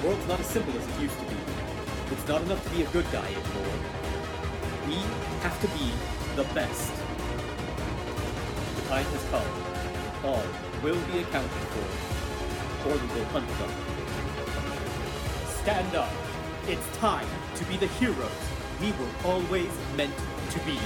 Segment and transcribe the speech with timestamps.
[0.00, 1.36] The world's not as simple as it used to be.
[2.10, 3.76] It's not enough to be a good guy anymore.
[4.88, 4.94] We
[5.42, 5.92] have to be
[6.36, 6.90] the best.
[8.76, 9.44] The time has come.
[10.24, 10.42] All
[10.82, 13.70] will be accounted for, or we will hunt them.
[15.60, 16.10] Stand up.
[16.66, 18.30] It's time to be the heroes
[18.80, 20.14] we were always meant
[20.50, 20.78] to be.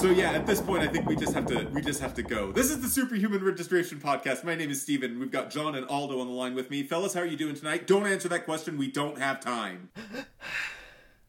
[0.00, 2.22] So yeah, at this point, I think we just have to we just have to
[2.22, 2.52] go.
[2.52, 4.44] This is the Superhuman Registration Podcast.
[4.44, 5.20] My name is Steven.
[5.20, 7.12] We've got John and Aldo on the line with me, fellas.
[7.12, 7.86] How are you doing tonight?
[7.86, 8.78] Don't answer that question.
[8.78, 9.90] We don't have time.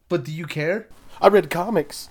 [0.08, 0.88] But do you care?
[1.22, 2.10] I read comics.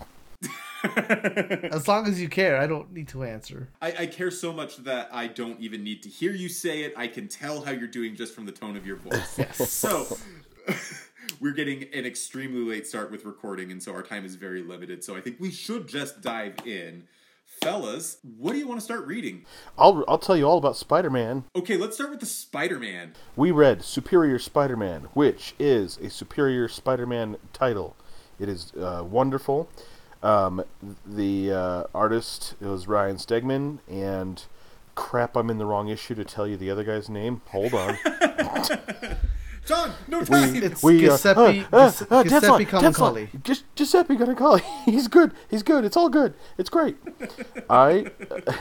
[0.85, 3.69] As long as you care, I don't need to answer.
[3.83, 6.95] I, I care so much that I don't even need to hear you say it.
[6.97, 9.41] I can tell how you're doing just from the tone of your voice.
[9.67, 10.19] So
[11.41, 15.03] we're getting an extremely late start with recording, and so our time is very limited.
[15.03, 17.05] So I think we should just dive in.
[17.63, 19.45] Fellas, what do you want to start reading?
[19.77, 21.45] I'll I'll tell you all about Spider-Man.
[21.57, 23.15] Okay, let's start with the Spider-Man.
[23.35, 27.97] We read Superior Spider-Man, which is a Superior Spider-Man title.
[28.39, 29.69] It is uh, wonderful.
[30.23, 30.63] Um,
[31.05, 34.45] the uh, artist was Ryan Stegman, and
[34.95, 37.41] crap, I'm in the wrong issue to tell you the other guy's name.
[37.49, 37.99] Hold on.
[39.71, 40.57] John, no time.
[40.57, 41.41] It's We, Giuseppe,
[41.73, 43.31] uh, uh, Gius- uh, Giuseppe Tesla, Camuncoli.
[43.31, 43.55] Tesla.
[43.55, 44.61] Gi- Giuseppe Camuncoli.
[44.85, 45.33] He's good.
[45.49, 45.85] He's good.
[45.85, 46.35] It's all good.
[46.59, 46.97] It's great.
[47.71, 48.07] I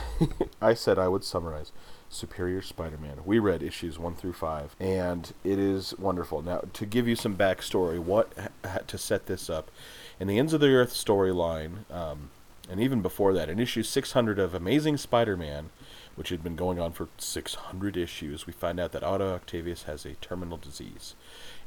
[0.62, 1.72] I said I would summarize
[2.08, 3.18] Superior Spider-Man.
[3.24, 6.42] We read issues one through five, and it is wonderful.
[6.42, 8.32] Now, to give you some backstory, what
[8.64, 9.70] ha- to set this up
[10.18, 12.30] in the Ends of the Earth storyline, um,
[12.70, 15.70] and even before that, in issue 600 of Amazing Spider-Man,
[16.16, 20.04] which had been going on for 600 issues, we find out that Otto Octavius has
[20.04, 21.14] a terminal disease.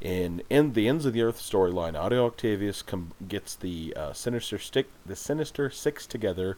[0.01, 4.59] In in the Ends of the Earth storyline, Otto Octavius com- gets the uh, Sinister
[4.59, 6.57] Stick, the Sinister Six together,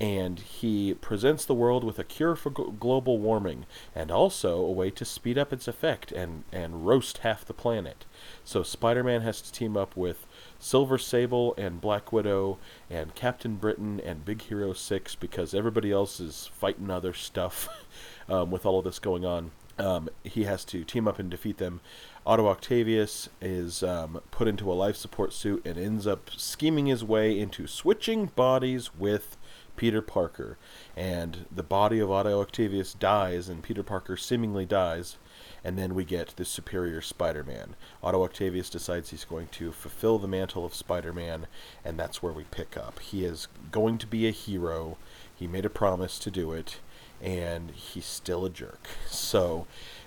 [0.00, 3.64] and he presents the world with a cure for gl- global warming,
[3.94, 8.04] and also a way to speed up its effect and and roast half the planet.
[8.44, 10.26] So Spider-Man has to team up with
[10.58, 12.58] Silver Sable and Black Widow
[12.90, 17.68] and Captain Britain and Big Hero 6 because everybody else is fighting other stuff
[18.28, 19.50] um, with all of this going on.
[19.78, 21.80] Um, he has to team up and defeat them.
[22.26, 27.04] Otto Octavius is um, put into a life support suit and ends up scheming his
[27.04, 29.36] way into switching bodies with
[29.76, 30.56] Peter Parker.
[30.96, 35.16] And the body of Otto Octavius dies, and Peter Parker seemingly dies
[35.64, 37.74] and then we get the superior Spider-Man.
[38.02, 41.46] Otto Octavius decides he's going to fulfill the mantle of Spider-Man,
[41.84, 43.00] and that's where we pick up.
[43.00, 44.98] He is going to be a hero.
[45.34, 46.80] He made a promise to do it,
[47.22, 48.86] and he's still a jerk.
[49.08, 49.66] So,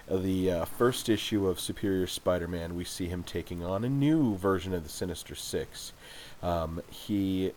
[0.10, 4.74] the uh, first issue of Superior Spider-Man, we see him taking on a new version
[4.74, 5.92] of the Sinister Six.
[6.42, 7.52] Um, he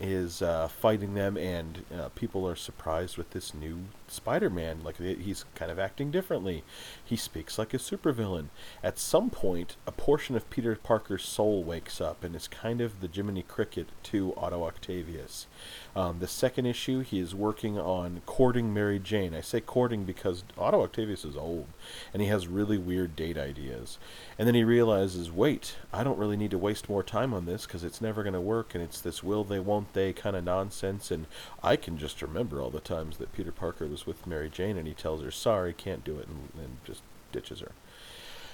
[0.00, 3.78] is uh, fighting them, and uh, people are surprised with this new
[4.16, 4.80] Spider-Man.
[4.82, 6.64] Like he's kind of acting differently.
[7.04, 8.46] He speaks like a supervillain.
[8.82, 13.00] At some point, a portion of Peter Parker's soul wakes up, and is kind of
[13.00, 15.46] the Jiminy Cricket to Otto Octavius.
[15.94, 19.34] Um, the second issue, he is working on courting Mary Jane.
[19.34, 21.66] I say courting because Otto Octavius is old,
[22.12, 23.98] and he has really weird date ideas.
[24.38, 27.66] And then he realizes, wait, I don't really need to waste more time on this
[27.66, 30.44] because it's never going to work, and it's this will they, won't they kind of
[30.44, 31.10] nonsense.
[31.10, 31.26] And
[31.62, 34.86] I can just remember all the times that Peter Parker was with Mary Jane, and
[34.86, 37.02] he tells her, sorry, can't do it, and, and just
[37.32, 37.72] ditches her.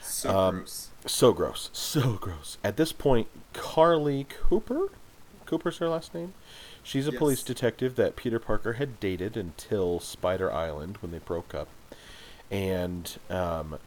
[0.02, 0.90] So Um, gross.
[1.06, 1.70] So gross.
[1.72, 2.58] So gross.
[2.64, 4.88] At this point, Carly Cooper?
[5.46, 6.34] Cooper's her last name?
[6.82, 11.54] She's a police detective that Peter Parker had dated until Spider Island when they broke
[11.54, 11.68] up.
[12.50, 13.78] And um,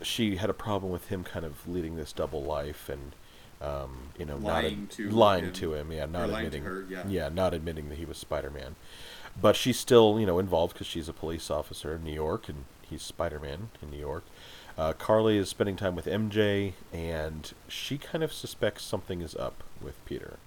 [0.00, 3.12] she had a problem with him kind of leading this double life and,
[3.60, 5.52] um, you know, Lying not to lying him.
[5.54, 5.92] to him.
[5.92, 6.62] Yeah, not admitting.
[6.62, 7.02] her, yeah.
[7.08, 8.76] yeah, not admitting that he was Spider Man.
[9.40, 12.64] But she's still, you know, involved because she's a police officer in New York and
[12.82, 14.24] he's Spider Man in New York.
[14.76, 19.62] Uh, Carly is spending time with MJ, and she kind of suspects something is up
[19.82, 20.38] with Peter,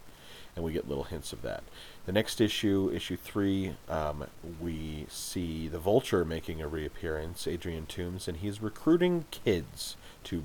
[0.55, 1.63] and we get little hints of that.
[2.05, 4.25] The next issue, issue three, um,
[4.59, 10.43] we see the Vulture making a reappearance, Adrian Toomes, and he's recruiting kids to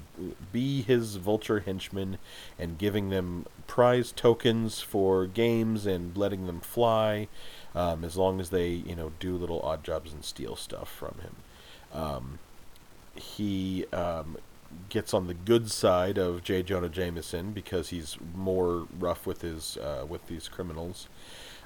[0.53, 2.19] be his Vulture henchmen
[2.59, 7.29] and giving them prize tokens for games and letting them fly,
[7.75, 11.17] um, as long as they, you know, do little odd jobs and steal stuff from
[11.21, 11.37] him.
[11.93, 12.39] Um,
[13.15, 14.37] he um,
[14.89, 16.63] gets on the good side of J.
[16.63, 21.09] Jonah Jameson because he's more rough with his uh, with these criminals,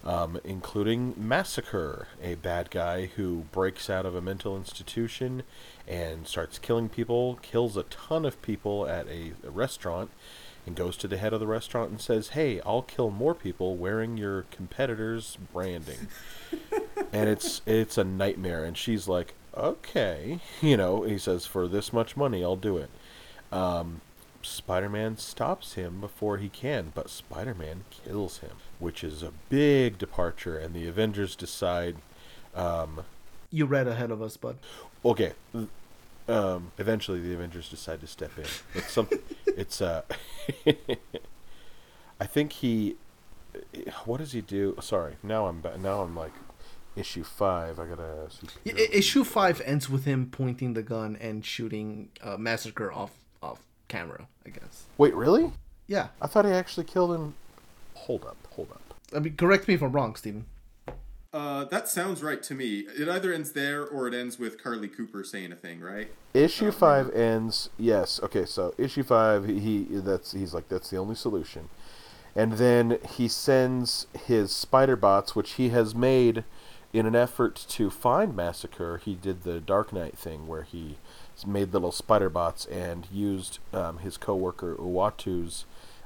[0.05, 5.43] um, including Massacre, a bad guy who breaks out of a mental institution
[5.87, 10.11] and starts killing people, kills a ton of people at a, a restaurant,
[10.67, 13.77] and goes to the head of the restaurant and says, "Hey, I'll kill more people
[13.77, 16.09] wearing your competitor's branding."
[17.13, 18.65] and it's it's a nightmare.
[18.65, 21.03] And she's like, okay, you know.
[21.03, 22.91] He says, for this much money, I'll do it.
[23.51, 24.01] Um,
[24.43, 30.59] Spider-Man stops him before he can, but Spider-Man kills him, which is a big departure.
[30.59, 31.97] And the Avengers decide,
[32.55, 33.03] um,
[33.51, 34.57] You read ahead of us, bud.
[35.05, 35.33] okay.
[36.29, 38.45] Um, eventually, the Avengers decide to step in.
[38.75, 39.09] It's some.
[39.47, 40.03] it's uh.
[42.21, 42.97] I think he.
[44.05, 44.77] What does he do?
[44.81, 46.33] Sorry, now I'm now I'm like
[46.97, 47.79] issue five.
[47.79, 48.29] I gotta.
[48.67, 53.11] I- Issue five ends with him pointing the gun and shooting uh, Massacre off
[53.43, 54.29] off camera.
[54.47, 54.85] I guess.
[54.99, 55.53] Wait, really?
[55.87, 56.09] Yeah.
[56.21, 57.35] I thought he actually killed him.
[57.95, 58.81] Hold up, hold up.
[59.15, 60.47] I mean, correct me if I'm wrong, Steven.
[61.33, 62.81] Uh, that sounds right to me.
[62.81, 66.11] It either ends there or it ends with Carly Cooper saying a thing, right?
[66.35, 67.71] Issue five ends.
[67.79, 68.21] Yes.
[68.23, 68.45] Okay.
[68.45, 71.71] So issue five, he, that's he's like that's the only solution,
[72.37, 76.45] and then he sends his spider bots, which he has made
[76.93, 79.01] in an effort to find Massacre.
[79.03, 80.99] He did the Dark Knight thing where he
[81.47, 85.65] made little spider bots and used um, his coworker Uatu's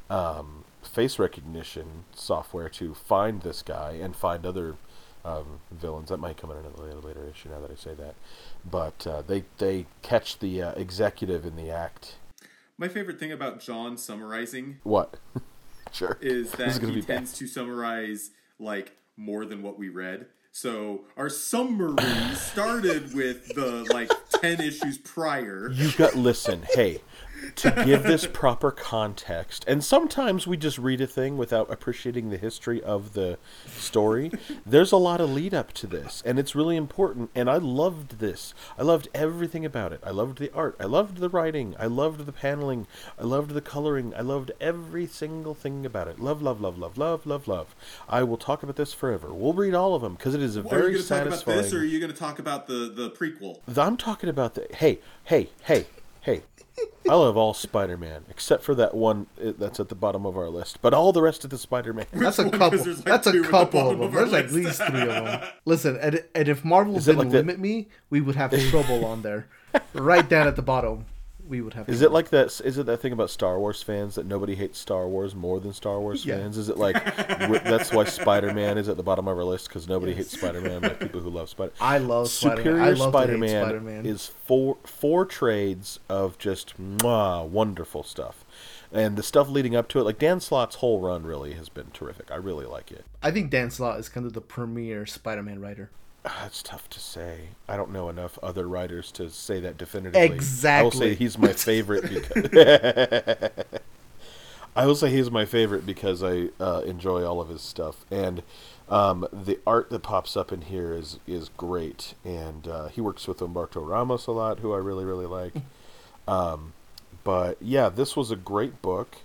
[0.09, 4.77] um, face recognition software to find this guy and find other
[5.27, 6.09] um, villains.
[6.09, 7.49] That might come in a later, later issue.
[7.51, 8.15] Now that I say that,
[8.69, 12.17] but uh, they they catch the uh, executive in the act.
[12.79, 15.17] My favorite thing about John summarizing What?
[15.93, 16.19] sure.
[16.21, 17.07] is that is he be bad.
[17.07, 20.27] tends to summarize like more than what we read.
[20.53, 21.97] So our summary
[22.35, 25.71] started with the like ten issues prior.
[25.71, 27.01] You got listen, hey,
[27.57, 32.37] to give this proper context, and sometimes we just read a thing without appreciating the
[32.37, 34.31] history of the story.
[34.65, 37.31] There's a lot of lead up to this, and it's really important.
[37.35, 38.55] And I loved this.
[38.79, 40.01] I loved everything about it.
[40.05, 40.77] I loved the art.
[40.79, 41.75] I loved the writing.
[41.79, 42.87] I loved the paneling.
[43.19, 44.15] I loved the coloring.
[44.17, 46.19] I loved every single thing about it.
[46.21, 47.75] Love, love, love, love, love, love, love.
[48.09, 49.33] I will talk about this forever.
[49.33, 51.19] We'll read all of them because it is a are you very going to talk
[51.19, 51.63] about satisfying.
[51.63, 53.61] this, or are you going to talk about the the prequel?
[53.77, 55.87] I'm talking about the hey, hey, hey,
[56.21, 56.43] hey.
[57.09, 60.49] I love all Spider-Man except for that one uh, that's at the bottom of our
[60.49, 62.07] list, but all the rest of the Spider-Man.
[62.13, 62.51] That's a one?
[62.53, 62.71] couple.
[62.79, 64.09] 'Cause there's, like, That's a at the couple of them.
[64.09, 65.41] of our There's at least three of them.
[65.65, 69.05] Listen, and, and if Marvel Is didn't like the- limit me, we would have trouble
[69.05, 69.47] on there.
[69.95, 71.07] Right down at the bottom,
[71.49, 71.89] we would have.
[71.89, 72.61] Is it like that?
[72.65, 75.73] Is it that thing about Star Wars fans that nobody hates Star Wars more than
[75.73, 76.37] Star Wars Yeah.
[76.39, 76.59] fans?
[76.59, 77.03] Is it like
[77.65, 81.01] that's why Spider-Man is at the bottom of our list because nobody hates Spider-Man like
[81.01, 81.73] people who love Spider.
[81.81, 82.65] I love Spider-Man.
[82.75, 84.07] Superior Spider-Man, Spider-Man.
[84.07, 88.45] is four four trades of just mwah, wonderful stuff,
[88.93, 91.91] and the stuff leading up to it, like Dan Slott's whole run, really has been
[91.93, 92.31] terrific.
[92.31, 93.05] I really like it.
[93.23, 95.91] I think Dan Slott is kind of the premier Spider-Man writer.
[96.27, 97.49] Ah, It's tough to say.
[97.69, 100.21] I don't know enough other writers to say that definitively.
[100.25, 100.79] Exactly.
[100.79, 102.53] I will say he's my favorite because
[104.77, 108.43] I will say he's my favorite because I uh, enjoy all of his stuff and
[108.89, 113.27] um, the art that pops up in here is is great and uh, he works
[113.27, 115.55] with Humberto Ramos a lot, who I really really like.
[116.29, 116.73] Um,
[117.23, 119.19] but yeah, this was a great book.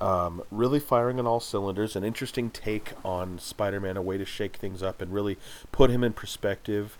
[0.00, 4.56] Um, really firing on all cylinders, an interesting take on Spider-Man, a way to shake
[4.56, 5.38] things up and really
[5.72, 6.96] put him in perspective.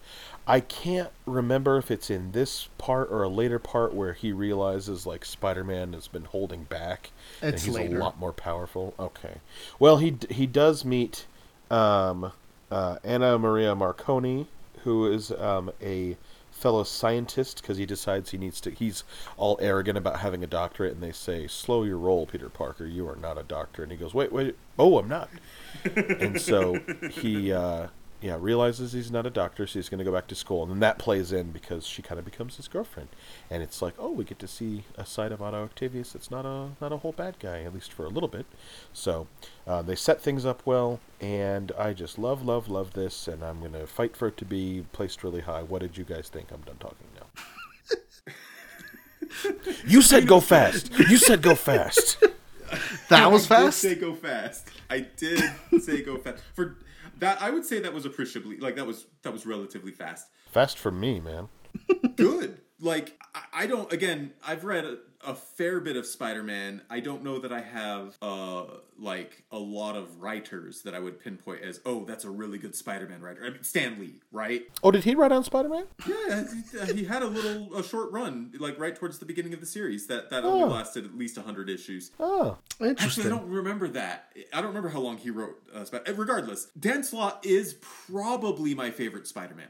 [0.48, 5.06] I can't remember if it's in this part or a later part where he realizes
[5.06, 7.10] like Spider-Man has been holding back
[7.42, 7.98] and he's later.
[7.98, 8.94] a lot more powerful.
[8.98, 9.36] Okay,
[9.78, 11.26] well he he does meet
[11.70, 12.32] um,
[12.70, 14.46] uh, Anna Maria Marconi,
[14.84, 16.17] who is um, a
[16.58, 18.70] fellow scientist because he decides he needs to.
[18.70, 19.05] He's
[19.36, 22.86] all arrogant about having a doctorate, and they say, "Slow your roll, Peter Parker.
[22.86, 24.56] You are not a doctor." And he goes, "Wait, wait.
[24.79, 25.31] Oh, I'm not."
[25.84, 27.88] and so he, uh,
[28.20, 30.72] yeah, realizes he's not a doctor, so he's going to go back to school, and
[30.72, 33.08] then that plays in because she kind of becomes his girlfriend,
[33.48, 36.44] and it's like, oh, we get to see a side of Otto Octavius that's not
[36.44, 38.46] a not a whole bad guy, at least for a little bit.
[38.93, 39.29] So
[39.67, 43.60] uh, they set things up well, and I just love, love, love this, and I'm
[43.60, 45.63] going to fight for it to be placed really high.
[45.63, 46.51] What did you guys think?
[46.53, 47.27] I'm done talking now.
[49.87, 50.91] you said go fast.
[50.98, 52.22] You said go fast.
[53.08, 53.79] That was I did fast.
[53.79, 54.69] say go fast.
[54.91, 55.43] I did
[55.81, 56.43] say go fast.
[56.55, 56.77] For
[57.19, 60.29] that, I would say that was appreciably like that was that was relatively fast.
[60.51, 61.48] Fast for me, man.
[62.17, 62.60] Good.
[62.81, 63.93] Like I, I don't.
[63.93, 66.82] Again, I've read a, fair bit of Spider-Man.
[66.91, 68.65] I don't know that I have uh
[69.01, 72.75] like a lot of writers that I would pinpoint as oh that's a really good
[72.75, 73.44] Spider-Man writer.
[73.44, 74.63] I mean Stan Lee, right?
[74.82, 75.84] Oh, did he write on Spider Man?
[76.06, 76.44] Yeah,
[76.87, 79.67] he- he had a little a short run like right towards the beginning of the
[79.67, 80.67] series that that only Oh.
[80.69, 82.10] lasted at least hundred issues.
[82.19, 84.32] Oh, Actually, I don't remember that.
[84.53, 85.56] I don't remember how long he wrote.
[85.75, 89.67] Uh, Sp- regardless, Dan Slott is probably my favorite Spider-Man.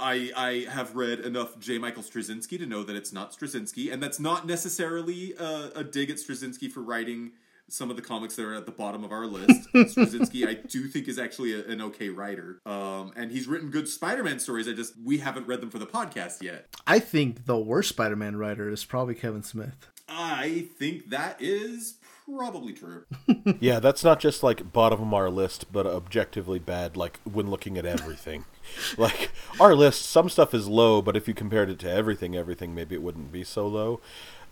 [0.00, 1.78] I I have read enough J.
[1.78, 6.10] Michael Straczynski to know that it's not Straczynski, and that's not necessarily a, a dig
[6.10, 7.32] at Straczynski for writing
[7.68, 9.68] some of the comics that are at the bottom of our list.
[9.74, 13.88] Straczynski, I do think, is actually a, an okay writer, um, and he's written good
[13.88, 14.68] Spider-Man stories.
[14.68, 16.66] I just we haven't read them for the podcast yet.
[16.86, 19.88] I think the worst Spider-Man writer is probably Kevin Smith.
[20.08, 21.94] I think that is
[22.36, 23.04] probably true.
[23.60, 26.96] Yeah, that's not just like bottom of our list, but objectively bad.
[26.96, 28.44] Like when looking at everything,
[28.98, 32.74] like our list, some stuff is low, but if you compared it to everything, everything
[32.74, 34.00] maybe it wouldn't be so low.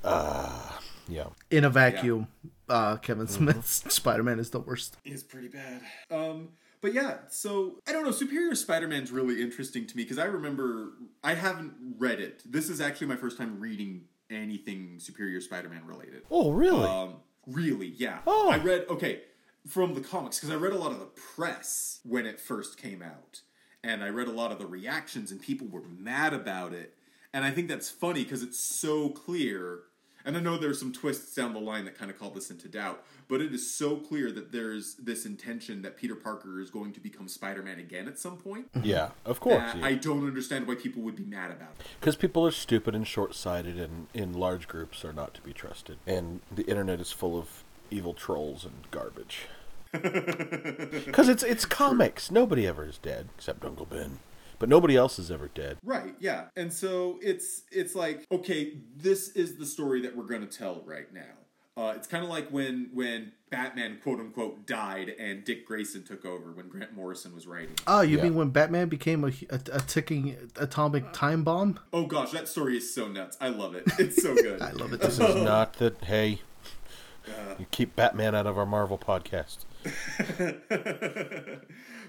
[0.05, 0.73] Uh,
[1.07, 1.29] yeah.
[1.51, 2.29] In a vacuum,
[2.69, 4.97] uh, Kevin Smith's Spider-Man is the worst.
[5.05, 5.81] is pretty bad.
[6.11, 8.11] Um, but yeah, so I don't know.
[8.13, 10.91] Superior Spider-Man's really interesting to me because I remember
[11.25, 12.43] I haven't read it.
[12.51, 16.23] This is actually my first time reading anything Superior Spider-Man related.
[16.31, 16.85] Oh, really?
[16.87, 17.15] Um,
[17.51, 18.19] really, yeah.
[18.27, 18.51] Oh.
[18.51, 19.23] I read okay
[19.67, 23.03] from the comics because I read a lot of the press when it first came
[23.03, 23.43] out,
[23.83, 26.95] and I read a lot of the reactions, and people were mad about it.
[27.33, 29.81] And I think that's funny because it's so clear.
[30.29, 32.69] And I know there's some twists down the line that kind of call this into
[32.69, 36.93] doubt, but it is so clear that there's this intention that Peter Parker is going
[36.93, 38.71] to become Spider-Man again at some point.
[38.75, 38.87] Mm-hmm.
[38.87, 39.73] yeah, of course.
[39.73, 41.87] that I don't understand why people would be mad about it.
[41.99, 45.97] Because people are stupid and short-sighted, and in large groups are not to be trusted.
[46.07, 49.47] And the internet is full of evil trolls and garbage.
[51.07, 52.31] Because it's it's comics.
[52.31, 54.19] Nobody ever is dead except Uncle Ben,
[54.59, 55.79] but nobody else is ever dead.
[55.83, 56.47] Right, yeah.
[56.57, 60.83] And so it's it's like, okay, this is the story that we're going to tell
[60.85, 61.23] right now.
[61.77, 66.25] Uh, it's kind of like when when Batman quote unquote died and Dick Grayson took
[66.25, 67.77] over when Grant Morrison was writing.
[67.87, 68.25] Oh, you Yeah.
[68.25, 71.79] mean when Batman became a, a, a ticking atomic time bomb?
[71.93, 73.37] Oh gosh, that story is so nuts.
[73.41, 73.85] I love it.
[73.99, 74.61] It's so good.
[74.61, 75.01] I love it.
[75.01, 76.03] This is not that.
[76.03, 76.41] Hey,
[77.61, 79.59] you keep Batman out of our Marvel podcast.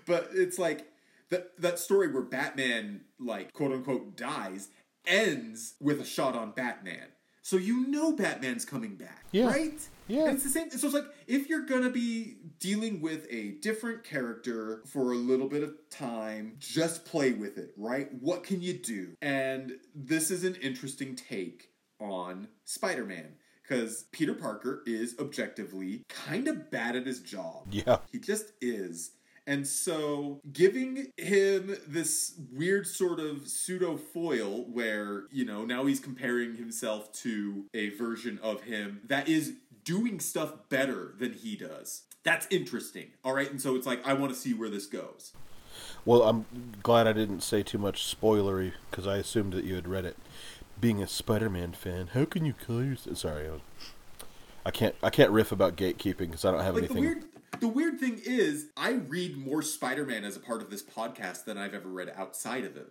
[0.05, 0.87] but it's like
[1.29, 4.69] that that story where Batman like quote unquote dies
[5.05, 7.07] ends with a shot on Batman.
[7.41, 9.47] So you know Batman's coming back, Yeah.
[9.47, 9.79] right?
[10.07, 10.25] Yeah.
[10.25, 10.69] And it's the same.
[10.69, 15.47] So it's like if you're gonna be dealing with a different character for a little
[15.47, 18.13] bit of time, just play with it, right?
[18.19, 19.15] What can you do?
[19.21, 21.69] And this is an interesting take
[21.99, 27.67] on Spider-Man because Peter Parker is objectively kind of bad at his job.
[27.71, 27.97] Yeah.
[28.11, 29.11] He just is.
[29.49, 35.99] And so, giving him this weird sort of pseudo foil where, you know, now he's
[35.99, 39.53] comparing himself to a version of him that is
[39.83, 42.03] doing stuff better than he does.
[42.21, 43.07] That's interesting.
[43.23, 43.49] All right.
[43.49, 45.33] And so it's like, I want to see where this goes.
[46.05, 46.45] Well, I'm
[46.83, 50.17] glad I didn't say too much spoilery because I assumed that you had read it.
[50.79, 53.17] Being a Spider-Man fan, how can you call yourself?
[53.17, 53.61] Sorry, I, was,
[54.65, 54.93] I can't.
[55.01, 57.03] I can't riff about gatekeeping because I don't have Like, the anything.
[57.03, 57.23] weird.
[57.59, 61.45] The weird thing is, I read more Spider Man as a part of this podcast
[61.45, 62.87] than I've ever read outside of it.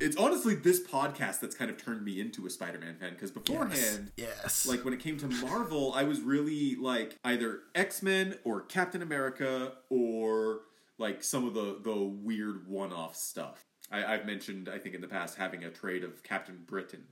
[0.00, 3.30] It's honestly this podcast that's kind of turned me into a Spider Man fan because
[3.30, 4.66] beforehand, Yes.
[4.66, 9.02] like when it came to Marvel, I was really like either X Men or Captain
[9.02, 10.60] America or
[10.98, 13.64] like some of the the weird one off stuff.
[13.90, 17.04] I, I've mentioned I think in the past having a trade of Captain Britain,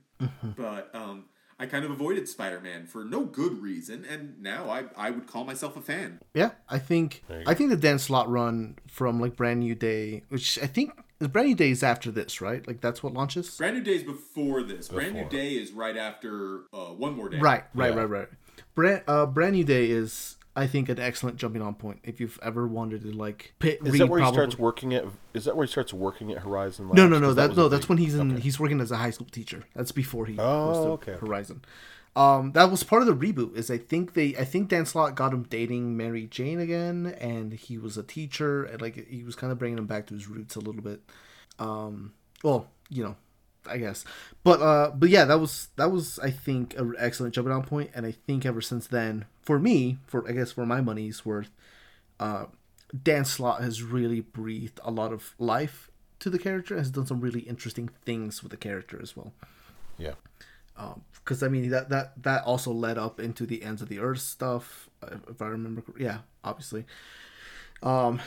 [0.57, 1.25] but um,
[1.61, 5.27] I kind of avoided Spider Man for no good reason, and now I I would
[5.27, 6.19] call myself a fan.
[6.33, 10.57] Yeah, I think I think the Dan Slott run from like Brand New Day, which
[10.57, 12.65] I think Brand New Day is after this, right?
[12.67, 13.55] Like that's what launches.
[13.57, 14.87] Brand New Day is before this.
[14.89, 17.37] Brand New Day is right after uh, One More Day.
[17.37, 17.99] Right, right, Yeah.
[17.99, 18.27] right, right.
[18.73, 22.37] Brand uh, Brand New Day is I think an excellent jumping on point if you've
[22.43, 25.05] ever wanted to like pit, Is that where he starts working at?
[25.33, 26.87] Is that where he starts working at Horizon?
[26.89, 26.97] Labs?
[26.97, 27.33] No, no, no.
[27.33, 27.69] That, was no.
[27.69, 28.31] That's big- when he's in.
[28.33, 28.41] okay.
[28.41, 29.63] He's working as a high school teacher.
[29.75, 31.25] That's before he Oh, goes to okay, okay.
[31.25, 31.61] Horizon.
[32.13, 33.55] Um, that was part of the reboot.
[33.55, 37.53] Is I think they, I think Dan Slott got him dating Mary Jane again, and
[37.53, 40.27] he was a teacher, and like he was kind of bringing him back to his
[40.27, 40.99] roots a little bit.
[41.59, 42.11] Um,
[42.43, 43.15] well, you know,
[43.67, 44.03] I guess,
[44.43, 47.91] but uh, but yeah, that was that was I think an excellent jumping on point,
[47.93, 51.51] and I think ever since then, for me, for I guess for my money's worth,
[52.19, 52.45] uh,
[53.03, 56.75] Dan Slott has really breathed a lot of life to the character.
[56.75, 59.33] Has done some really interesting things with the character as well.
[59.97, 60.13] Yeah.
[61.23, 64.21] Because I mean that that that also led up into the ends of the earth
[64.21, 65.83] stuff, uh, if I remember.
[65.97, 66.85] Yeah, obviously.
[67.83, 68.19] Um,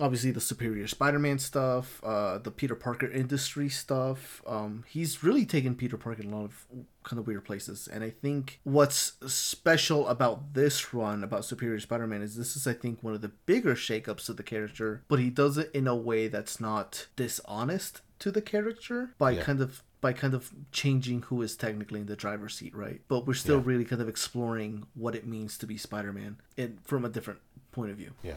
[0.00, 4.42] obviously the Superior Spider-Man stuff, uh, the Peter Parker industry stuff.
[4.46, 6.66] Um, he's really taken Peter Parker in a lot of
[7.04, 12.22] kind of weird places, and I think what's special about this run about Superior Spider-Man
[12.22, 15.30] is this is I think one of the bigger shakeups of the character, but he
[15.30, 19.42] does it in a way that's not dishonest to the character by Yeah.
[19.42, 23.00] kind of by kind of changing who is technically in the driver's seat, right?
[23.08, 23.62] But we're still Yeah.
[23.64, 27.40] really kind of exploring what it means to be Spider-Man and from a different
[27.74, 28.12] point of view.
[28.22, 28.36] Yeah.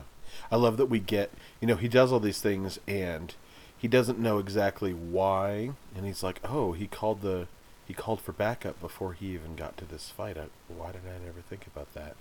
[0.51, 3.33] I love that we get, you know, he does all these things and
[3.77, 5.71] he doesn't know exactly why.
[5.95, 7.47] And he's like, oh, he called the
[7.87, 10.37] he called for backup before he even got to this fight.
[10.37, 12.17] I, why did I never think about that?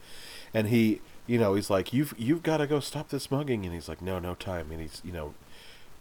[0.54, 3.75] And he, you know, he's like, "You've you've got to go stop this mugging," and
[3.75, 5.35] he's like, "No, no time." And he's, you know,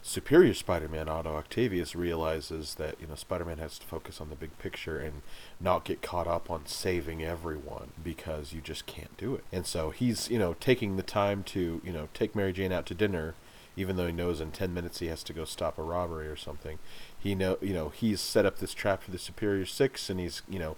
[0.08, 4.56] Superior Spider-Man Otto Octavius realizes that you know Spider-Man has to focus on the big
[4.60, 5.24] picture and
[5.60, 9.44] not get caught up on saving everyone because you just can't do it.
[9.52, 12.86] And so he's you know taking the time to you know take Mary Jane out
[12.86, 13.34] to dinner,
[13.76, 16.36] even though he knows in ten minutes he has to go stop a robbery or
[16.36, 16.78] something.
[17.26, 20.44] He know you know he's set up this trap for the Superior Six, and he's
[20.48, 20.78] you know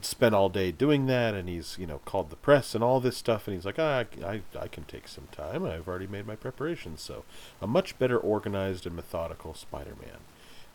[0.00, 3.16] spent all day doing that, and he's you know called the press and all this
[3.16, 5.64] stuff, and he's like, ah, I I can take some time.
[5.64, 7.22] I've already made my preparations, so
[7.62, 10.18] a much better organized and methodical Spider-Man.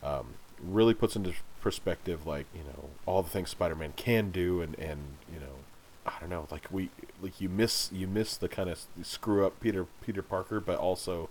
[0.02, 0.28] Um,
[0.58, 5.00] really puts into perspective like you know all the things Spider-Man can do, and and
[5.30, 5.56] you know
[6.06, 6.88] I don't know like we
[7.20, 11.28] like you miss you miss the kind of screw up Peter Peter Parker, but also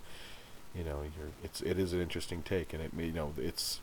[0.74, 3.80] you know you're it's it is an interesting take, and it you know it's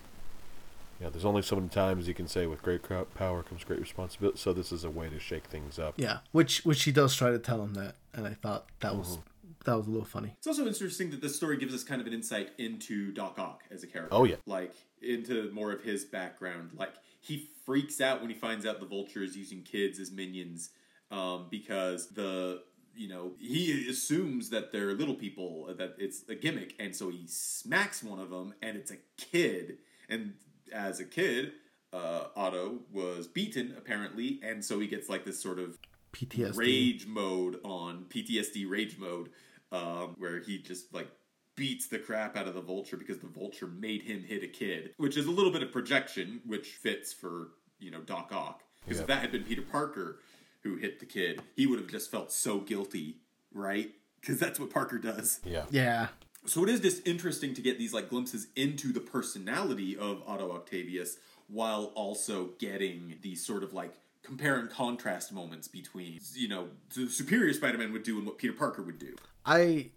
[0.99, 2.81] you know, there's only so many times you can say with great
[3.15, 4.37] power comes great responsibility.
[4.37, 5.93] So this is a way to shake things up.
[5.97, 9.17] Yeah, which which he does try to tell him that, and I thought that was
[9.17, 9.71] Mm-hmm.
[9.71, 10.35] that was a little funny.
[10.37, 13.63] It's also interesting that this story gives us kind of an insight into Doc Ock
[13.71, 14.13] as a character.
[14.13, 14.35] Oh, yeah.
[14.45, 16.71] Like into more of his background.
[16.75, 20.69] Like he freaks out when he finds out the vulture is using kids as minions
[21.11, 22.61] um, because the
[22.95, 27.25] you know he assumes that they're little people that it's a gimmick and so he
[27.27, 29.77] smacks one of them and it's a kid
[30.09, 30.33] and
[30.73, 31.53] as a kid
[31.91, 35.79] uh, Otto was beaten apparently and so he gets like this sort of
[36.13, 36.57] PTSD.
[36.57, 39.29] rage mode on PTSD rage mode,
[39.71, 41.09] um, where he just like
[41.55, 44.93] beats the crap out of the vulture because the vulture made him hit a kid,
[44.97, 48.63] which is a little bit of projection, which fits for you know Doc Ock.
[48.83, 50.19] Because if that had been Peter Parker
[50.63, 53.17] who hit the kid, he would have just felt so guilty,
[53.53, 53.91] right?
[54.19, 55.39] Because that's what Parker does.
[55.45, 55.65] Yeah.
[55.69, 56.07] Yeah,
[56.45, 60.51] So it is just interesting to get these like glimpses into the personality of Otto
[60.51, 66.67] Octavius while also getting these sort of like compare and contrast moments between you know
[66.95, 69.15] the superior Spider-Man would do and what Peter Parker would do.
[69.45, 69.91] I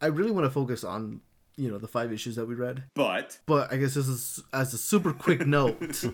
[0.00, 1.22] I really want to focus on
[1.56, 4.74] you know the five issues that we read, But but I guess this is as
[4.74, 6.04] a super quick note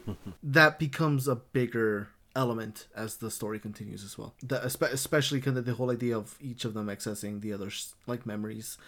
[0.42, 4.34] that becomes a bigger element as the story continues as well.
[4.42, 7.94] The, espe- especially kind of the whole idea of each of them accessing the other's
[8.06, 8.78] like memories.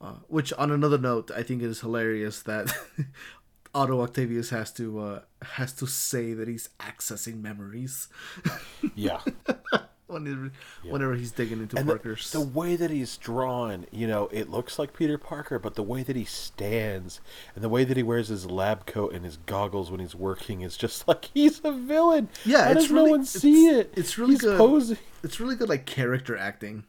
[0.00, 2.72] Uh, which on another note, I think it is hilarious that
[3.74, 8.08] Otto Octavius has to uh, has to say that he's accessing memories
[8.94, 9.20] Yeah.
[10.08, 10.50] whenever,
[10.82, 12.32] whenever he's digging into and the, Parker's.
[12.32, 16.02] the way that he's drawn, you know, it looks like Peter Parker, but the way
[16.02, 17.20] that he stands
[17.54, 20.62] and the way that he wears his lab coat and his goggles when he's working
[20.62, 22.28] is just like he's a villain.
[22.44, 23.92] Yeah, How it's does really- no one see it's- it?
[23.96, 24.58] it's really he's good.
[24.58, 24.98] posing.
[25.22, 26.84] it's really good, like character acting.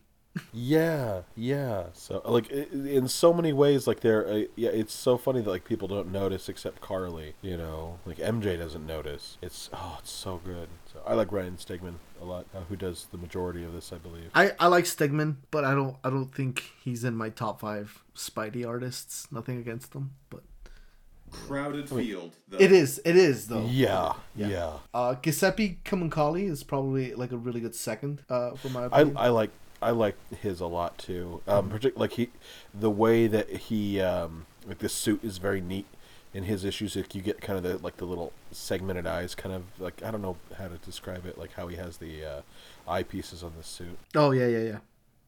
[0.53, 1.85] Yeah, yeah.
[1.93, 5.65] So like in so many ways, like there, uh, yeah, it's so funny that like
[5.65, 7.35] people don't notice except Carly.
[7.41, 9.37] You know, like MJ doesn't notice.
[9.41, 10.69] It's oh, it's so good.
[10.91, 13.97] So I like Ryan Stegman a lot, uh, who does the majority of this, I
[13.97, 14.29] believe.
[14.33, 18.03] I, I like Stegman, but I don't I don't think he's in my top five
[18.15, 19.29] Spidey artists.
[19.31, 20.43] Nothing against them, but
[21.31, 22.35] crowded field.
[22.49, 22.57] Though.
[22.57, 23.65] it is it is though.
[23.69, 24.47] Yeah, yeah.
[24.47, 24.73] Yeah.
[24.93, 28.23] Uh, Giuseppe Camuncoli is probably like a really good second.
[28.29, 29.01] Uh, for my I.
[29.15, 31.41] I like I like his a lot too.
[31.47, 32.29] Um, partic- like he,
[32.73, 35.87] the way that he, um, like the suit is very neat
[36.33, 36.95] in his issues.
[36.95, 40.11] Like you get kind of the like the little segmented eyes, kind of like I
[40.11, 41.37] don't know how to describe it.
[41.37, 42.41] Like how he has the uh,
[42.87, 43.97] eyepieces on the suit.
[44.15, 44.77] oh yeah yeah yeah.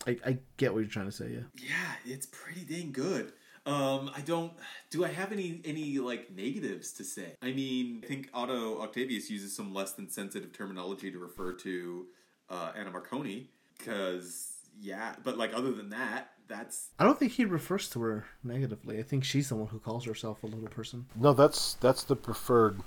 [0.06, 1.30] I, I get what you're trying to say.
[1.30, 1.40] Yeah.
[1.56, 3.32] Yeah, it's pretty dang good.
[3.66, 4.52] Um, I don't.
[4.90, 7.36] Do I have any any like negatives to say?
[7.42, 12.06] I mean, I think Otto Octavius uses some less than sensitive terminology to refer to
[12.50, 13.50] uh, Anna Marconi.
[13.78, 18.26] Because yeah, but like other than that, that's I don't think he refers to her
[18.44, 19.00] negatively.
[19.00, 21.06] I think she's the one who calls herself a little person.
[21.16, 22.82] No, that's that's the preferred.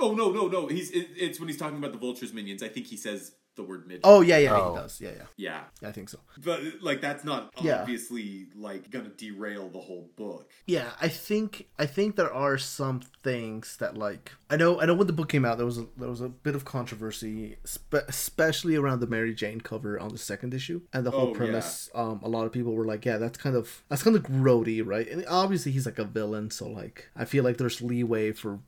[0.00, 0.66] oh no no no.
[0.66, 2.62] He's it, it's when he's talking about the vultures minions.
[2.62, 4.00] I think he says the word mid.
[4.04, 4.74] Oh yeah yeah Oh.
[4.74, 5.00] he does.
[5.00, 5.60] Yeah yeah.
[5.80, 5.88] yeah.
[5.88, 6.18] I think so.
[6.38, 7.80] But like that's not Yeah.
[7.82, 10.50] obviously like gonna derail the whole book.
[10.66, 14.94] Yeah, I think I think there are some things that like I know I know
[14.94, 18.06] when the book came out there was a, there was a bit of controversy, spe-
[18.08, 21.90] especially around the Mary Jane cover on the second issue and the whole Oh, premise.
[21.94, 24.82] Um, a lot of people were like, yeah, that's kind of that's kind of grody,
[24.84, 25.08] right?
[25.08, 28.58] And obviously he's like a villain, so like I feel like there's leeway for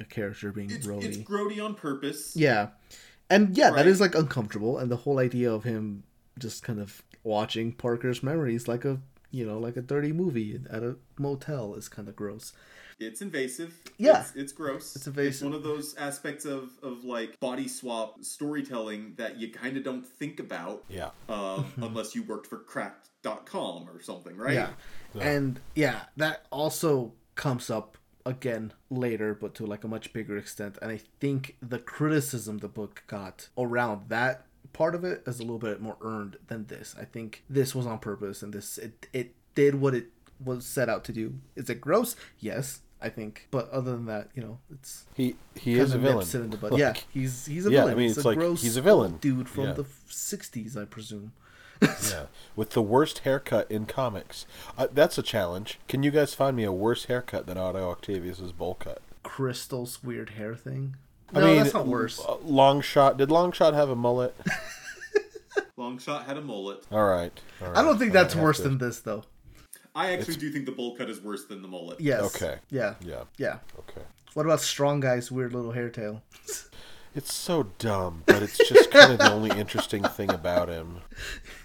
[0.00, 1.04] a character being It's, grody.
[1.04, 2.34] it's grody on purpose.
[2.34, 2.68] Yeah.
[3.30, 3.86] And yeah, that Right.
[3.86, 6.04] is like uncomfortable and the whole idea of him
[6.38, 9.00] just kind of watching Parker's memories like a
[9.34, 12.52] you know, like a dirty movie at a motel is kind of gross.
[13.00, 13.74] It's invasive.
[13.96, 14.20] Yeah.
[14.20, 14.94] It's, it's gross.
[14.94, 15.32] It's invasive.
[15.32, 19.84] It's one of those aspects of, of like body swap storytelling that you kind of
[19.84, 24.52] don't think about Yeah, um, unless you worked for cracked.com or something, right?
[24.54, 24.68] Yeah.
[25.18, 30.78] And yeah, that also comes up again later, but to like a much bigger extent.
[30.82, 35.42] And I think the criticism the book got around that part of it is a
[35.42, 36.94] little bit more earned than this.
[36.98, 40.06] I think this was on purpose, and this it it did what it
[40.42, 41.34] was set out to do.
[41.56, 42.16] Is it gross?
[42.38, 42.80] Yes.
[43.04, 46.24] I think, but other than that, you know, it's He he is a kinda villain.
[46.28, 46.70] it in the bud.
[46.70, 47.96] Like, yeah, he's he's a yeah, I villain.
[47.98, 49.16] mean, he's it's a like, gross he's a villain.
[49.20, 49.72] dude from Yeah.
[49.72, 51.32] the '60s, I presume.
[51.82, 54.46] Yeah, with the worst haircut in comics.
[54.78, 55.78] Uh, that's a challenge.
[55.88, 59.02] Can you guys find me a worse haircut than Otto Octavius's bowl cut?
[59.22, 60.96] Crystal's weird hair thing.
[61.34, 62.20] I No, mean, that's not worse.
[62.20, 63.16] uh, Longshot.
[63.16, 64.34] Did Longshot have a mullet?
[65.78, 66.84] Longshot had a mullet.
[66.92, 67.32] All right.
[67.60, 67.76] all right.
[67.78, 69.24] I don't think that's worse to- than this, though.
[69.94, 72.00] I actually do think the bowl cut is worse than the mullet.
[72.00, 72.22] Yes.
[72.34, 72.56] Okay.
[72.70, 72.94] Yeah.
[73.04, 73.24] Yeah.
[73.36, 73.58] Yeah.
[73.78, 74.00] Okay.
[74.32, 76.22] What about Strong Guy's weird little hair tail?
[77.14, 81.00] It's so dumb, but it's just kind of the only interesting thing about him.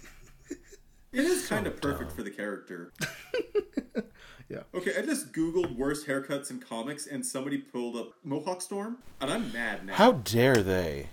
[1.12, 2.92] It is kind of perfect for the character.
[4.48, 4.62] Yeah.
[4.74, 9.30] Okay, I just googled worst haircuts in comics, and somebody pulled up Mohawk Storm, and
[9.30, 9.94] I'm mad now.
[9.94, 11.08] How dare they?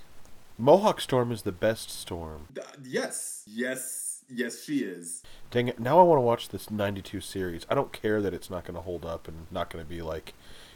[0.58, 2.48] Mohawk Storm is the best storm.
[2.56, 5.22] Th- yes, yes, yes, she is.
[5.52, 5.80] Dang it!
[5.80, 7.66] Now I want to watch this '92 series.
[7.70, 10.02] I don't care that it's not going to hold up and not going to be
[10.02, 10.34] like,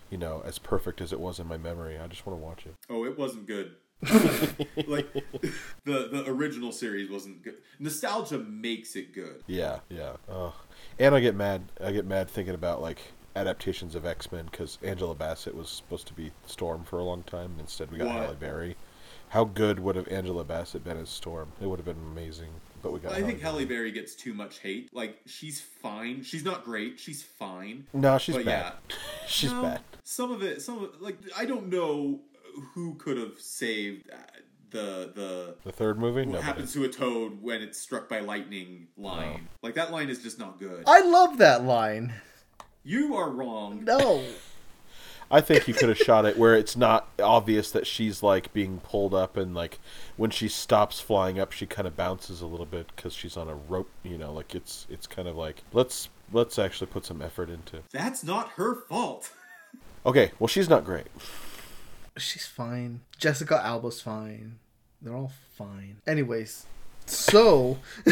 [0.09, 1.97] you know, as perfect as it was in my memory.
[1.97, 2.75] I just want to watch it.
[2.89, 3.75] Oh, it wasn't good.
[4.01, 5.11] Like
[5.83, 7.55] the the original series wasn't good.
[7.79, 9.43] Nostalgia makes it good.
[9.47, 10.13] Yeah, yeah.
[10.29, 10.55] Oh,
[10.97, 11.63] and I get mad.
[11.83, 12.99] I get mad thinking about like
[13.35, 17.23] adaptations of X Men because Angela Bassett was supposed to be Storm for a long
[17.23, 17.55] time.
[17.59, 18.15] Instead, we got What?
[18.15, 18.75] Halle Berry.
[19.29, 21.51] How good would have Angela Bassett been as Storm?
[21.61, 22.49] It would have been amazing.
[22.81, 23.11] But we got.
[23.11, 24.89] I think Halle Berry gets too much hate.
[24.93, 26.23] Like she's fine.
[26.23, 26.99] She's not great.
[26.99, 27.85] She's fine.
[27.93, 28.73] No, she's But bad.
[29.27, 29.81] She's No, bad.
[30.03, 32.21] Some of it, some of like I don't know
[32.73, 34.17] who could have saved uh,
[34.71, 36.21] the the The third movie.
[36.21, 36.43] what Nobody.
[36.43, 39.47] happens to a toad when it's struck by lightning line.
[39.63, 40.83] Like that line is just not good.
[40.87, 42.13] I love that line.
[42.83, 43.83] you are wrong.
[43.83, 44.23] No.
[45.31, 48.79] I think you could have shot it where it's not obvious that she's like being
[48.79, 49.77] pulled up and like
[50.17, 53.47] when she stops flying up, she kind of bounces a little bit because she's on
[53.47, 53.91] a rope.
[54.03, 57.83] You know, like it's it's kind of like let's let's actually put some effort into.
[57.91, 59.31] That's not her fault.
[60.05, 61.07] Okay, well she's not great.
[62.17, 63.01] She's fine.
[63.17, 64.59] Jessica Alba's fine.
[65.01, 65.97] They're all fine.
[66.05, 66.65] Anyways,
[67.05, 67.79] so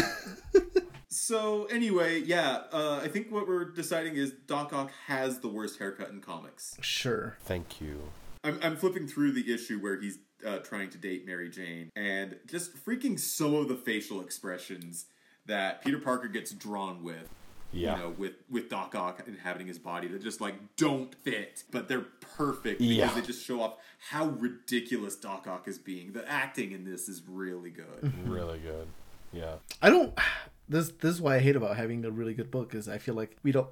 [1.10, 5.78] So anyway, yeah, uh, I think what we're deciding is Doc Ock has the worst
[5.78, 6.76] haircut in comics.
[6.80, 7.36] sure.
[7.42, 8.02] Thank you.
[8.44, 12.36] I'm, I'm flipping through the issue where he's uh, trying to date Mary Jane, and
[12.46, 15.06] just freaking some of the facial expressions
[15.46, 17.28] that Peter Parker gets drawn with.
[17.72, 17.96] Yeah.
[17.96, 21.88] You know, with with Doc Ock inhabiting his body that just like don't fit, but
[21.88, 23.12] they're perfect because Yeah.
[23.14, 23.74] they just show off
[24.10, 26.12] how ridiculous Doc Ock is being.
[26.12, 28.12] The acting in this is really good.
[28.26, 28.86] Really good.
[29.32, 29.56] Yeah.
[29.82, 30.16] I don't.
[30.70, 33.14] This this is why I hate about having a really good book is I feel
[33.14, 33.68] like we don't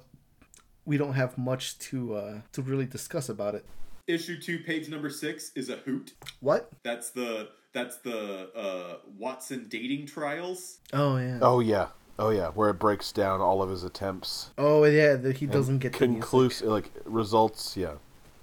[0.83, 3.65] we don't have much to uh to really discuss about it.
[4.07, 6.13] Issue two, page number six, is a hoot.
[6.39, 6.71] What?
[6.81, 10.79] That's the that's the uh, Watson dating trials.
[10.91, 11.37] Oh yeah.
[11.43, 11.89] Oh yeah.
[12.19, 12.49] Oh yeah.
[12.49, 14.51] Where it breaks down all of his attempts.
[14.57, 15.15] Oh yeah.
[15.15, 16.21] That he doesn't get the music.
[16.21, 17.77] conclusive like results.
[17.77, 17.95] Yeah.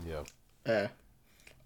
[0.06, 0.22] Yeah.
[0.66, 0.88] Eh.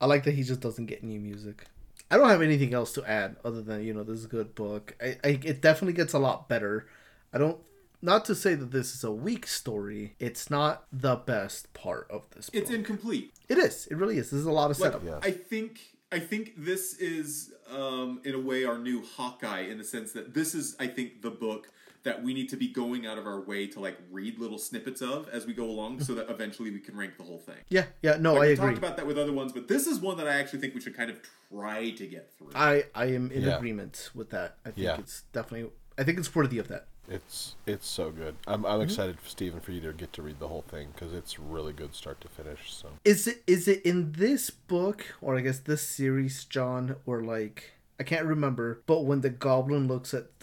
[0.01, 1.64] I like that he just doesn't get new music.
[2.11, 4.55] I don't have anything else to add other than you know this is a good
[4.55, 4.97] book.
[5.03, 6.87] I, I it definitely gets a lot better.
[7.33, 7.59] I don't
[8.01, 10.14] not to say that this is a weak story.
[10.21, 12.49] It's not the best part of this.
[12.49, 12.62] Book.
[12.62, 13.33] It's incomplete.
[13.49, 13.87] it is.
[13.90, 14.31] It really is.
[14.31, 15.05] This is a lot of Like, setup.
[15.05, 15.18] Yeah.
[15.23, 19.85] I think I think this is um, in a way our new Hawkeye in the
[19.85, 21.68] sense that this is I think the book
[22.04, 25.00] that we need to be going out of our way to like read little snippets
[25.02, 27.56] of as we go along so that eventually we can rank the whole thing.
[27.68, 27.84] Yeah.
[28.02, 28.16] Yeah.
[28.18, 28.66] No, Like, I we agree.
[28.66, 30.80] talked about that with other ones, but this is one that I actually think we
[30.80, 32.50] should kind of try to get through.
[32.54, 33.56] I I am in Yeah.
[33.56, 34.56] agreement with that.
[34.64, 34.98] I think Yeah.
[34.98, 35.70] it's definitely.
[35.96, 36.87] I think it's worthy of that.
[37.08, 38.37] It's it's so good.
[38.46, 38.82] I'm I'm mm-hmm.
[38.82, 41.94] excited, Steven, for you to get to read the whole thing because it's really good,
[41.94, 42.72] start to finish.
[42.72, 47.22] So Is it is it in this book or I guess this series, John, or
[47.22, 50.38] like I can't remember, but when the Goblin looks at at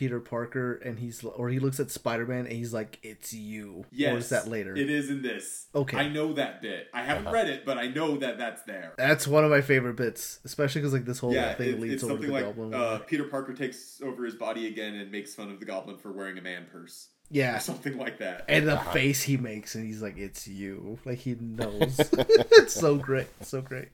[0.00, 3.84] Peter Parker and he's or he looks at Spider Man and he's like, "It's you."
[3.92, 4.74] yes, Or is that later?
[4.74, 5.66] It is in this.
[5.74, 5.98] Okay.
[5.98, 6.88] I know that bit.
[6.94, 7.34] I haven't Uh-huh.
[7.34, 8.94] read it, but I know that that's there.
[8.96, 12.02] That's one of my favorite bits, especially because like this whole Yeah, thing it- leads
[12.02, 12.72] over to something the like Goblin.
[12.72, 16.10] uh, Peter Parker takes over his body again and makes fun of the Goblin for
[16.12, 18.46] wearing a man purse, yeah, or something like that.
[18.48, 18.92] and the Uh-huh.
[18.92, 22.00] face he makes, and he's like, "It's you." Like he knows.
[22.12, 23.26] it's so great.
[23.38, 23.88] It's so great.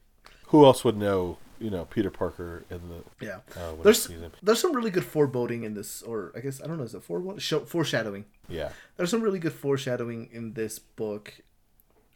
[0.50, 1.38] who else would know?
[1.58, 3.38] You know, Peter Parker in the Yeah.
[3.56, 6.78] uh, There's he there's some really good foreboding in this, or I guess I don't
[6.78, 7.38] know, is it foreboding?
[7.38, 8.26] Show, foreshadowing.
[8.48, 11.34] Yeah, There's some really good foreshadowing in this book.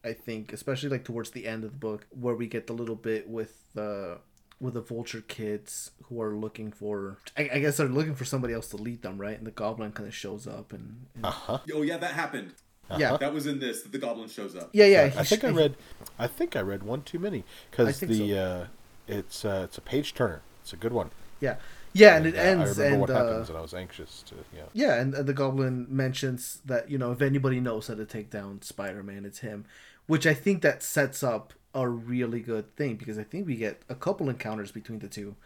[0.03, 2.97] I think, especially like towards the end of the book, where we get the little
[2.97, 4.17] bit with uh
[4.61, 7.19] with the vulture kids who are looking for.
[7.37, 9.37] I, I guess they're looking for somebody else to lead them, right?
[9.37, 11.59] And the goblin kind of shows up and, and uh huh.
[11.75, 12.53] Oh yeah, that happened.
[12.99, 13.17] Yeah.
[13.19, 14.71] That was in this that the goblin shows up.
[14.73, 15.03] Yeah, yeah.
[15.17, 15.77] I think sh- I read.
[16.19, 18.37] I think I read one too many because the so.
[18.37, 18.67] uh,
[19.11, 20.43] it's uh, it's a page turner.
[20.63, 21.11] It's a good one.
[21.41, 21.57] Yeah,
[21.93, 24.23] yeah, and it uh, ends, I remember and what uh, happens, and I was anxious
[24.29, 24.35] to.
[24.55, 24.63] Yeah.
[24.73, 28.31] yeah, and, and the goblin mentions that you know if anybody knows how to take
[28.31, 29.65] down Spider-Man, it's him,
[30.07, 33.83] which I think that sets up a really good thing because I think we get
[33.89, 35.37] a couple encounters between the two,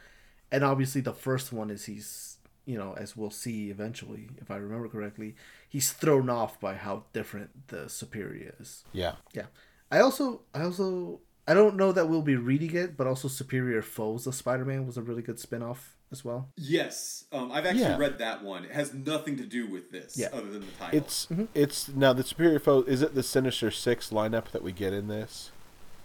[0.52, 4.56] and obviously the first one is he's you know as we'll see eventually if I
[4.56, 5.36] remember correctly,
[5.68, 8.84] he's thrown off by how different the Superior is.
[8.92, 9.14] Yeah.
[9.32, 9.46] Yeah.
[9.90, 13.82] I also I also I don't know that we'll be reading it, but also Superior
[13.82, 16.48] Foes of Spider-Man was a really good spin-off as well.
[16.56, 17.98] Yes, um, I've actually Yeah.
[17.98, 18.64] read that one.
[18.64, 20.28] It has nothing to do with this, Yeah.
[20.32, 20.98] other than the title.
[20.98, 22.82] It's it's now the superior foe.
[22.82, 25.50] Is it the Sinister Six lineup that we get in this?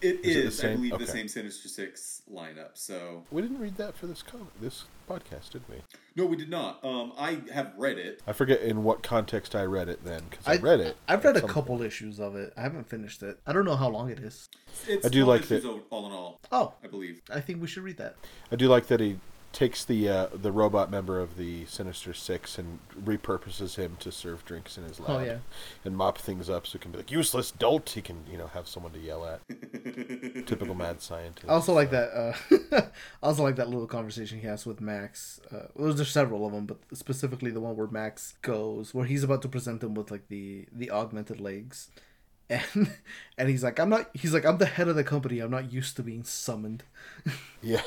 [0.02, 1.06] It Is it the is, I believe, Okay.
[1.06, 2.70] the same Sinister Six lineup.
[2.76, 5.76] So We didn't read that for this com- this podcast, did we?
[6.16, 6.84] no, we did not.
[6.86, 8.22] Um, I have read it.
[8.28, 10.96] I forget in what context I read it then because I, read it.
[11.08, 12.54] I've read a some couple issues of it.
[12.56, 13.40] I haven't finished it.
[13.46, 14.50] I don't know how long it is.
[14.88, 16.40] It's I do like issues that- all in all.
[16.52, 17.22] Oh, I believe.
[17.30, 18.16] I think we should read that.
[18.52, 19.18] I do like that he
[19.52, 24.46] takes the uh, the robot member of the Sinister Six and repurposes him to serve
[24.46, 25.10] drinks in his lab.
[25.10, 25.38] Oh, yeah.
[25.84, 27.90] and mop things up so he can be like useless dolt.
[27.90, 29.42] He can you know have someone to yell at.
[30.46, 31.50] Typical mad scientist.
[31.50, 32.10] I also like that.
[32.12, 32.82] Uh,
[33.24, 35.40] I also like that little conversation he has with Max.
[35.52, 39.24] Uh, well, there's several of them, but specifically the one where Max goes, where he's
[39.24, 41.90] about to present him with like the the augmented legs,
[42.50, 42.92] and
[43.38, 44.10] and he's like, I'm not.
[44.14, 45.40] He's like, I'm the head of the company.
[45.40, 46.84] I'm not used to being summoned.
[47.62, 47.82] Yeah.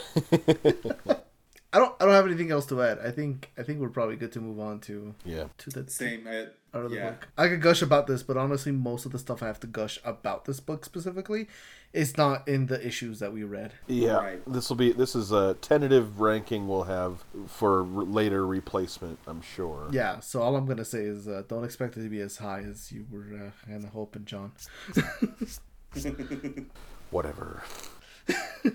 [1.73, 1.95] I don't.
[2.01, 2.99] I don't have anything else to add.
[2.99, 3.51] I think.
[3.57, 5.45] I think we're probably good to move on to yeah.
[5.59, 6.27] to the Same.
[6.29, 7.11] I, out of the yeah.
[7.11, 7.29] book.
[7.37, 9.99] I could gush about this, but honestly, most of the stuff I have to gush
[10.05, 11.49] about this book specifically
[11.93, 13.73] is not in the issues that we read.
[13.87, 14.43] Yeah, Right.
[14.47, 19.19] this will be this is a tentative ranking we'll have for later replacement.
[19.27, 19.89] I'm sure.
[19.93, 22.61] Yeah, so all I'm gonna say is uh, don't expect it to be as high
[22.61, 24.53] as you were uh, kind of hoping, John.
[27.11, 27.63] Whatever.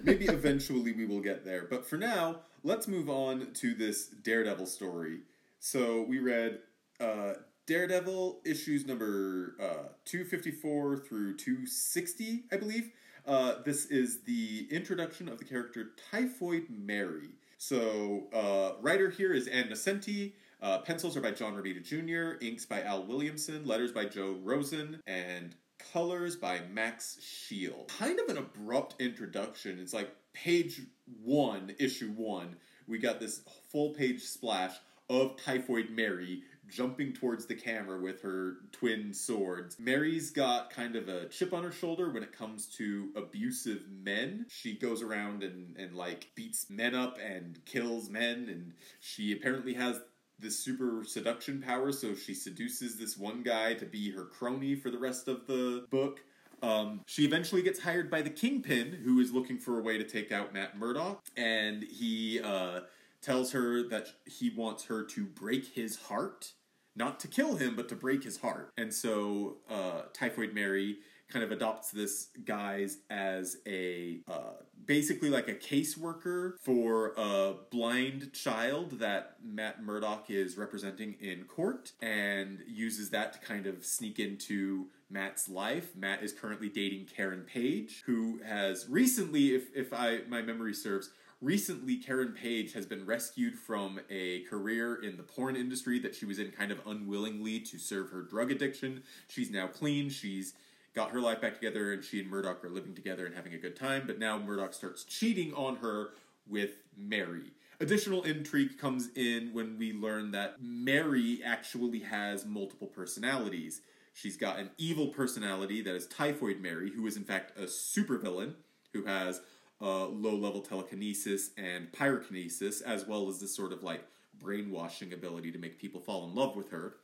[0.03, 1.65] Maybe eventually we will get there.
[1.69, 5.19] But for now, let's move on to this Daredevil story.
[5.59, 6.59] So we read
[6.99, 12.91] uh, Daredevil issues number uh, 254 through 260, I believe.
[13.25, 17.29] Uh, this is the introduction of the character Typhoid Mary.
[17.57, 20.33] So, uh, writer here is Ann Nocenti.
[20.61, 25.01] Uh, pencils are by John Romita Jr., inks by Al Williamson, letters by Joe Rosen,
[25.07, 25.55] and
[25.97, 27.87] colors by Max Scheele.
[27.87, 29.79] Kind of an abrupt introduction.
[29.79, 30.81] It's like page
[31.23, 32.57] one, issue one.
[32.87, 34.75] We got this full page splash
[35.09, 39.79] of Typhoid Mary jumping towards the camera with her twin swords.
[39.79, 44.45] Mary's got kind of a chip on her shoulder when it comes to abusive men.
[44.49, 49.73] She goes around and, and like beats men up and kills men, and she apparently
[49.73, 49.99] has
[50.39, 54.89] this super seduction power, so she seduces this one guy to be her crony for
[54.89, 56.21] the rest of the book.
[56.61, 60.03] Um, she eventually gets hired by the Kingpin, who is looking for a way to
[60.03, 62.81] take out Matt Murdock, and he uh,
[63.21, 66.53] tells her that he wants her to break his heart.
[66.95, 68.71] Not to kill him, but to break his heart.
[68.75, 70.97] And so uh, Typhoid Mary
[71.31, 74.53] kind of adopts this guise as a uh,
[74.85, 81.91] basically like a caseworker for a blind child that Matt Murdock is representing in court
[82.01, 85.95] and uses that to kind of sneak into Matt's life.
[85.95, 91.09] Matt is currently dating Karen Page, who has recently, if, if I my memory serves,
[91.41, 96.25] recently Karen Page has been rescued from a career in the porn industry that she
[96.25, 99.03] was in kind of unwillingly to serve her drug addiction.
[99.27, 100.09] She's now clean.
[100.09, 100.53] She's
[100.97, 103.57] got her life back together and she and Murdock are living together and having a
[103.59, 106.09] good time, but now Murdock starts cheating on her
[106.47, 107.51] with Mary.
[107.79, 113.81] Additional intrigue comes in when we learn that Mary actually has multiple personalities.
[114.15, 118.55] She's got an evil personality that is Typhoid Mary, who is in fact a supervillain
[118.91, 119.39] who has
[119.79, 124.03] uh, low level telekinesis and pyrokinesis, as well as this sort of like
[124.39, 126.95] brainwashing ability to make people fall in love with her.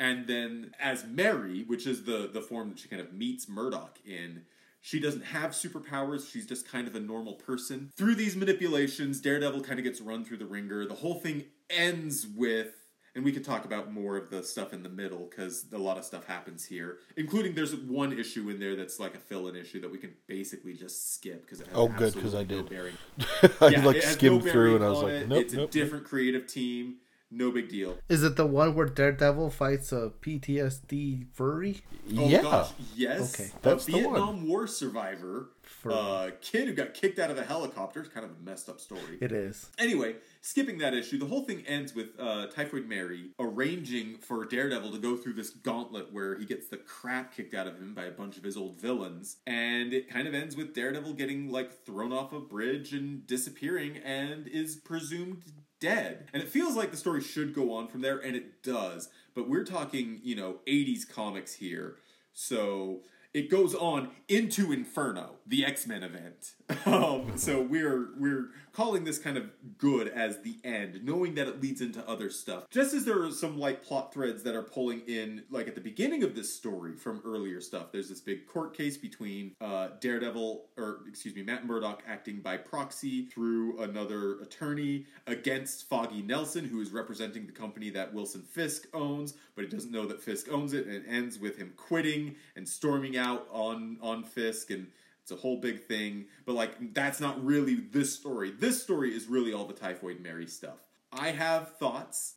[0.00, 3.98] And then as Mary, which is the the form that she kind of meets Murdock
[4.06, 4.42] in,
[4.80, 6.30] she doesn't have superpowers.
[6.30, 7.90] She's just kind of a normal person.
[7.96, 10.86] Through these manipulations, Daredevil kind of gets run through the wringer.
[10.86, 12.68] The whole thing ends with,
[13.16, 15.98] and we could talk about more of the stuff in the middle because a lot
[15.98, 19.80] of stuff happens here, including there's one issue in there that's like a fill-in issue
[19.80, 22.92] that we can basically just skip because it has Oh, good, 'cause I no did.
[23.60, 25.28] I Yeah, like skimmed no through and I was like, it.
[25.28, 26.98] nope, it's nope, a different creative team.
[27.30, 27.98] No big deal.
[28.08, 31.82] Is it the one where Daredevil fights a PTSD furry?
[32.16, 32.40] Oh yeah.
[32.40, 33.34] gosh, yes.
[33.34, 33.50] Okay.
[33.60, 34.14] That's a the one.
[34.14, 38.00] Vietnam War survivor, For- uh, kid who got kicked out of a helicopter.
[38.00, 39.18] It's kind of a messed up story.
[39.20, 39.66] It is.
[39.78, 44.92] Anyway, skipping that issue, the whole thing ends with uh, Typhoid Mary arranging for Daredevil
[44.92, 48.04] to go through this gauntlet where he gets the crap kicked out of him by
[48.04, 51.84] a bunch of his old villains, and it kind of ends with Daredevil getting like
[51.84, 55.42] thrown off a bridge and disappearing, and is presumed
[55.80, 56.28] dead.
[56.32, 59.08] And it feels like the story should go on from there, and it does.
[59.34, 61.96] But we're talking, you know, 80s comics here,
[62.32, 63.00] so
[63.34, 66.54] it goes on into Inferno, the X Men event.
[66.86, 71.60] Um, so we're we're calling this kind of good as the end, knowing that it
[71.60, 72.62] leads into other stuff.
[72.70, 75.80] Just as there are some like plot threads that are pulling in, like at the
[75.80, 77.90] beginning of this story from earlier stuff.
[77.90, 82.56] There's this big court case between uh, Daredevil, or excuse me, Matt Murdock acting by
[82.56, 88.86] proxy through another attorney against Foggy Nelson, who is representing the company that Wilson Fisk
[88.94, 92.36] owns, but he doesn't know that Fisk owns it, and it ends with him quitting
[92.54, 94.86] and storming out on on Fisk and.
[95.30, 98.50] It's a whole big thing, but like that's not really this story.
[98.50, 100.78] This story is really all the Typhoid Mary stuff.
[101.12, 102.36] I have thoughts.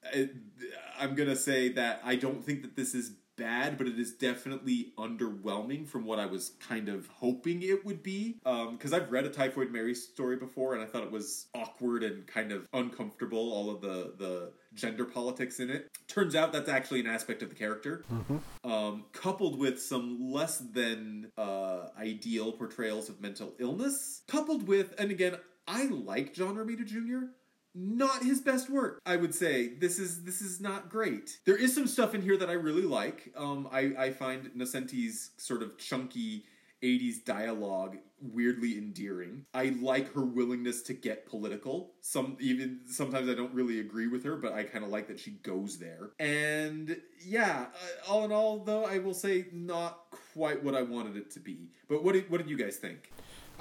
[1.00, 4.94] I'm gonna say that I don't think that this is bad, but it is definitely
[4.98, 8.40] underwhelming from what I was kind of hoping it would be.
[8.44, 12.26] Because I've read a Typhoid Mary story before, and I thought it was awkward and
[12.28, 13.52] kind of uncomfortable.
[13.54, 15.90] All of the the gender politics in it.
[16.08, 18.04] Turns out that's actually an aspect of the character
[18.64, 25.12] um, coupled with some less than uh, ideal portrayals of mental illness, coupled with, and
[25.12, 25.36] again,
[25.68, 27.28] I like John Romita Jr.
[27.74, 29.76] Not his best work, I would say.
[29.76, 31.40] This is this is not great.
[31.46, 33.32] There is some stuff in here that I really like.
[33.36, 36.44] Um, I I find Nocenti's sort of chunky
[36.84, 39.46] 80s dialogue weirdly endearing.
[39.54, 41.94] I like her willingness to get political.
[42.02, 45.20] Some even sometimes I don't really agree with her, but I kind of like that
[45.20, 46.12] she goes there.
[46.20, 50.00] And yeah, uh, all in all though, I will say not
[50.34, 51.70] quite what I wanted it to be.
[51.88, 53.12] But what did, what did you guys think?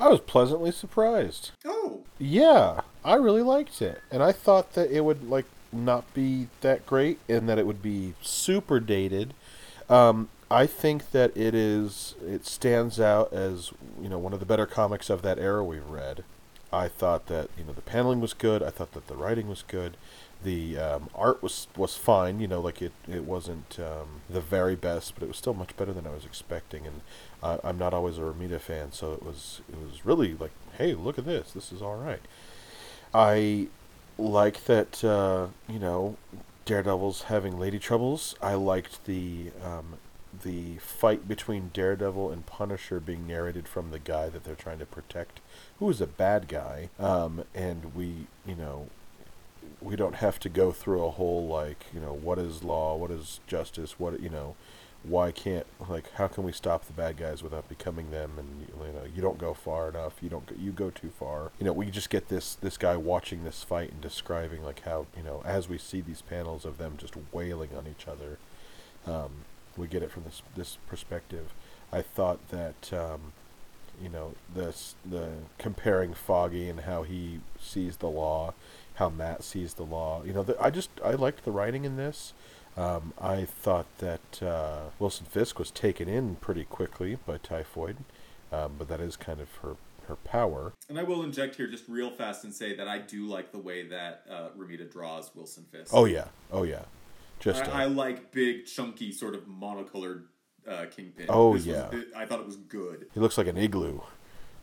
[0.00, 1.50] I was pleasantly surprised.
[1.64, 6.48] Oh, Yeah, I really liked it, and I thought that it would like not be
[6.62, 9.34] that great, and that it would be super dated.
[9.88, 12.14] Um, I think that it is.
[12.26, 15.86] It stands out as you know one of the better comics of that era we've
[15.86, 16.24] read.
[16.72, 18.62] I thought that you know the paneling was good.
[18.62, 19.96] I thought that the writing was good.
[20.42, 22.40] The um, art was was fine.
[22.40, 25.76] You know, like it it wasn't um, the very best, but it was still much
[25.76, 26.86] better than I was expecting.
[26.86, 27.00] And
[27.42, 30.94] I, I'm not always a Romita fan, so it was it was really like, hey,
[30.94, 31.52] look at this.
[31.52, 32.22] This is all right.
[33.12, 33.68] I
[34.18, 36.16] like that uh, you know
[36.64, 38.34] Daredevil's having lady troubles.
[38.40, 39.98] I liked the um,
[40.44, 44.86] the fight between Daredevil and Punisher being narrated from the guy that they're trying to
[44.86, 45.40] protect,
[45.78, 46.90] who is a bad guy.
[46.98, 48.88] Um, and we you know
[49.80, 53.10] we don't have to go through a whole like you know what is law, what
[53.10, 54.56] is justice, what you know
[55.02, 58.32] why can't like how can we stop the bad guys without becoming them?
[58.38, 60.14] And you know you don't go far enough.
[60.20, 61.52] You don't go, you go too far.
[61.58, 65.06] You know we just get this this guy watching this fight and describing like how
[65.16, 68.38] you know as we see these panels of them just wailing on each other
[69.06, 69.30] um,
[69.76, 71.52] we get it from this this perspective.
[71.92, 73.32] I thought that um,
[74.02, 78.54] you know this the comparing foggy and how he sees the law
[79.00, 81.96] how matt sees the law you know the, i just i liked the writing in
[81.96, 82.32] this
[82.76, 87.96] um, I thought that uh, Wilson Fisk was taken in pretty quickly by typhoid,
[88.52, 89.74] um, but that is kind of her
[90.06, 90.72] her power.
[90.88, 93.58] and I will inject here just real fast and say that I do like the
[93.58, 95.90] way that uh, Romita draws Wilson Fisk.
[95.92, 96.84] Oh yeah, oh yeah,
[97.40, 100.22] just uh, I, I like big, chunky, sort of monocolored
[100.66, 101.26] uh, Kingpin.
[101.28, 102.00] Oh, This was- yeah.
[102.16, 103.08] I thought it was good.
[103.12, 104.00] he looks like an igloo.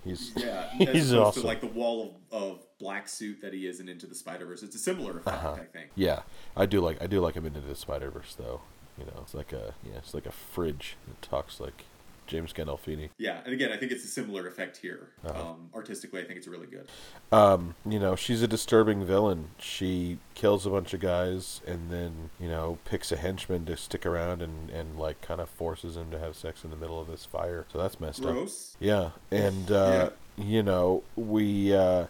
[0.07, 1.43] He's Yeah, he's awesome.
[1.43, 4.63] like the wall of, of black suit that he is in Into the Spider Verse.
[4.63, 5.53] It's a similar effect, Uh-huh.
[5.61, 5.91] I think.
[5.95, 6.21] yeah,
[6.55, 8.61] I do like I do like him into the Spider Verse though.
[8.97, 11.83] You know, it's like a yeah, it's like a fridge that talks like
[12.27, 13.09] James Gandolfini.
[13.17, 15.09] Yeah, and again, I think it's a similar effect here.
[15.25, 15.51] Uh-huh.
[15.51, 16.87] Um, artistically, I think it's really good.
[17.31, 19.49] Um, you know, she's a disturbing villain.
[19.57, 24.05] She kills a bunch of guys and then, you know, picks a henchman to stick
[24.05, 27.07] around and, and like kind of forces him to have sex in the middle of
[27.07, 27.65] this fire.
[27.71, 28.33] So that's messed up.
[28.33, 28.77] Gross.
[28.79, 29.11] Yeah.
[29.31, 32.07] And uh, you know, we uh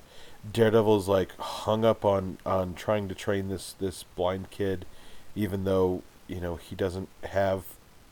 [0.52, 4.86] Daredevil's like hung up on on trying to train this this blind kid
[5.38, 7.64] even though, you know, he doesn't have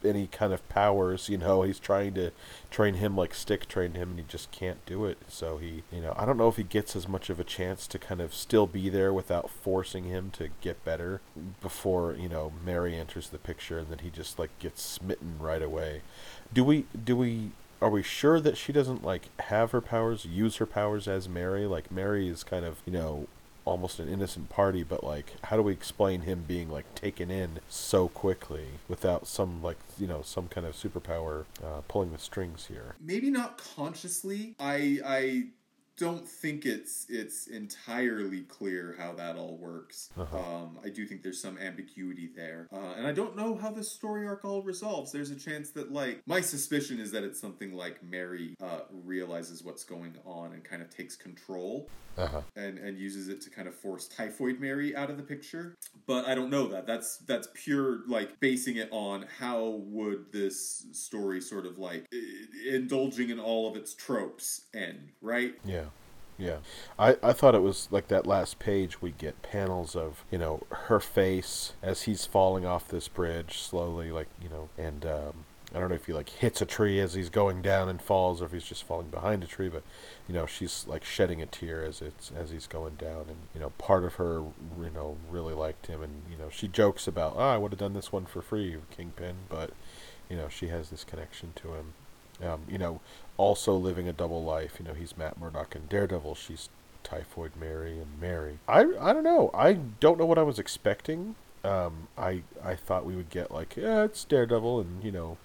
[0.03, 2.31] any kind of powers, you know, he's trying to
[2.69, 5.17] train him like stick train him and he just can't do it.
[5.27, 7.87] So he, you know, I don't know if he gets as much of a chance
[7.87, 11.21] to kind of still be there without forcing him to get better
[11.61, 15.61] before, you know, Mary enters the picture and then he just like gets smitten right
[15.61, 16.01] away.
[16.53, 17.51] Do we do we
[17.81, 21.65] are we sure that she doesn't like have her powers, use her powers as Mary?
[21.65, 23.27] Like Mary is kind of, you know,
[23.65, 27.59] almost an innocent party, but like, how do we explain him being like taken in
[27.67, 32.67] so quickly without some like you know some kind of superpower uh, pulling the strings
[32.67, 32.95] here?
[32.99, 34.55] maybe not consciously.
[34.59, 35.43] I I
[35.97, 40.09] don't think it's it's entirely clear how that all works.
[40.17, 43.91] Um, I do think there's some ambiguity there, uh, and I don't know how this
[43.91, 45.11] story arc all resolves.
[45.11, 49.63] There's a chance that like my suspicion is that it's something like Mary uh, realizes
[49.63, 51.87] what's going on and kind of takes control
[52.17, 52.41] Uh huh.
[52.55, 55.75] and and uses it to kind of force typhoid mary out of the picture
[56.07, 60.85] but i don't know that that's that's pure like basing it on how would this
[60.93, 65.84] story sort of like i- indulging in all of its tropes end right Yeah.
[66.37, 66.57] Yeah.
[66.99, 70.63] I, I thought it was like that last page we get panels of, you know,
[70.69, 75.79] her face as he's falling off this bridge slowly, like, you know, and um, I
[75.79, 78.45] don't know if he like hits a tree as he's going down and falls or
[78.45, 79.83] if he's just falling behind a tree, but
[80.27, 83.61] you know, she's like shedding a tear as it's as he's going down and you
[83.61, 84.43] know, part of her
[84.77, 87.79] you know, really liked him and you know, she jokes about, Oh, I would have
[87.79, 89.71] done this one for free, Kingpin, but
[90.29, 91.93] you know, she has this connection to him.
[92.43, 93.01] Um, you know,
[93.37, 94.75] also living a double life.
[94.79, 96.35] You know, he's Matt Murdock and Daredevil.
[96.35, 96.69] She's
[97.03, 98.59] Typhoid Mary and Mary.
[98.67, 99.51] I, I don't know.
[99.53, 101.35] I don't know what I was expecting.
[101.63, 105.37] Um, I I thought we would get like yeah, it's Daredevil, and you know,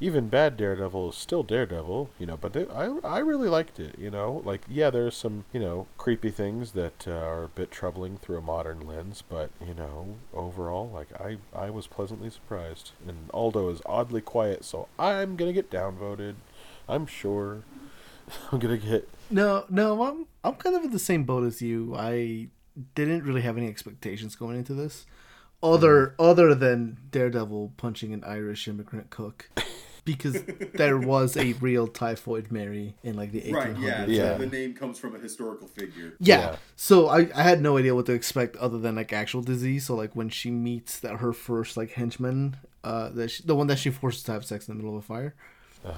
[0.00, 2.10] even bad Daredevil is still Daredevil.
[2.18, 3.98] You know, but it, I I really liked it.
[3.98, 7.70] You know, like yeah, there's some you know creepy things that uh, are a bit
[7.70, 12.92] troubling through a modern lens, but you know, overall, like I I was pleasantly surprised.
[13.06, 16.34] And Aldo is oddly quiet, so I'm gonna get downvoted.
[16.88, 17.62] I'm sure.
[18.52, 21.94] I'm gonna get No, no, I'm I'm kind of in the same boat as you.
[21.96, 22.48] I
[22.94, 25.06] didn't really have any expectations going into this,
[25.62, 29.50] other other than Daredevil punching an Irish immigrant cook,
[30.04, 30.42] because
[30.74, 33.52] there was a real typhoid Mary in like the 1800s.
[33.54, 34.32] right yeah, Yeah.
[34.34, 36.38] The, the name comes from a historical figure Yeah.
[36.40, 36.56] Yeah.
[36.76, 39.86] So I, I had no idea what to expect other than like actual disease.
[39.86, 43.66] So like when she meets that her first like henchman, uh, that she, the one
[43.68, 45.34] that she forces to have sex in the middle of a fire,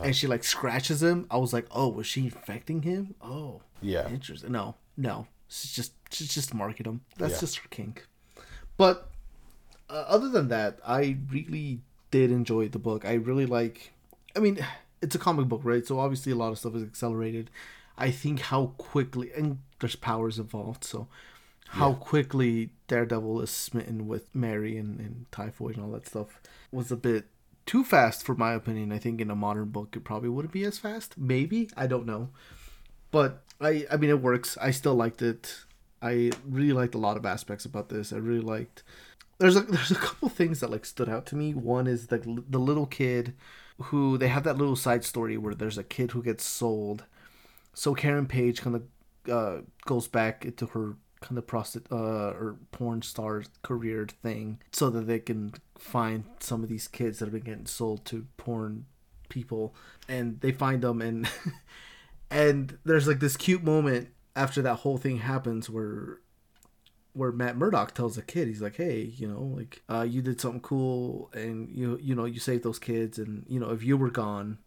[0.02, 1.26] and she like scratches him.
[1.30, 3.14] I was like, oh, was she infecting him?
[3.22, 4.08] Oh, Yeah.
[4.08, 4.52] interesting.
[4.52, 7.00] No, no, she's just she's just market him.
[7.18, 7.40] That's Yeah.
[7.40, 8.06] just her kink.
[8.76, 9.10] But
[9.90, 11.82] uh, other than that, I really
[12.12, 13.04] did enjoy the book.
[13.04, 13.90] I really like.
[14.36, 14.64] I mean,
[15.00, 15.84] it's a comic book, right?
[15.84, 17.50] So obviously a lot of stuff is accelerated.
[17.98, 21.08] I think how quickly and there's powers involved, so
[21.68, 26.40] how quickly Daredevil is smitten with Mary and, and typhoid and all that stuff
[26.70, 27.26] was a bit
[27.64, 28.92] too fast for my opinion.
[28.92, 31.16] I think in a modern book it probably wouldn't be as fast.
[31.18, 32.28] Maybe I don't know,
[33.10, 34.58] but I I mean it works.
[34.60, 35.64] I still liked it.
[36.00, 38.12] I really liked a lot of aspects about this.
[38.12, 38.82] I really liked.
[39.38, 41.54] There's a there's a couple things that like stood out to me.
[41.54, 43.34] One is like the little kid
[43.80, 47.04] who they have that little side story where there's a kid who gets sold.
[47.74, 48.82] So Karen Page kind of
[49.30, 54.90] uh, goes back into her kind of prostitute uh, or porn star career thing so
[54.90, 58.86] that they can find some of these kids that have been getting sold to porn
[59.28, 59.74] people
[60.08, 61.30] and they find them and
[62.30, 66.18] and there's like this cute moment after that whole thing happens where
[67.14, 70.40] where Matt Murdock tells the kid, he's like, "Hey, you know, like, uh, you did
[70.40, 73.96] something cool, and you, you know, you saved those kids, and you know, if you
[73.96, 74.58] were gone,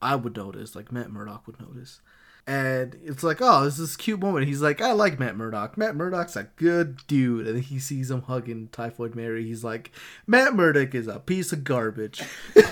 [0.00, 0.76] I would notice.
[0.76, 2.00] Like Matt Murdock would notice."
[2.48, 4.46] And it's like, oh, this is this cute moment.
[4.46, 5.76] He's like, I like Matt Murdock.
[5.76, 7.46] Matt Murdock's a good dude.
[7.46, 9.44] And he sees him hugging Typhoid Mary.
[9.44, 9.92] He's like,
[10.26, 12.22] Matt Murdock is a piece of garbage.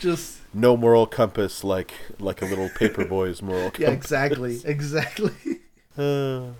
[0.00, 3.80] Just no moral compass like like a little paper boy's moral compass.
[3.80, 5.60] yeah, exactly, exactly.
[5.96, 6.52] Uh,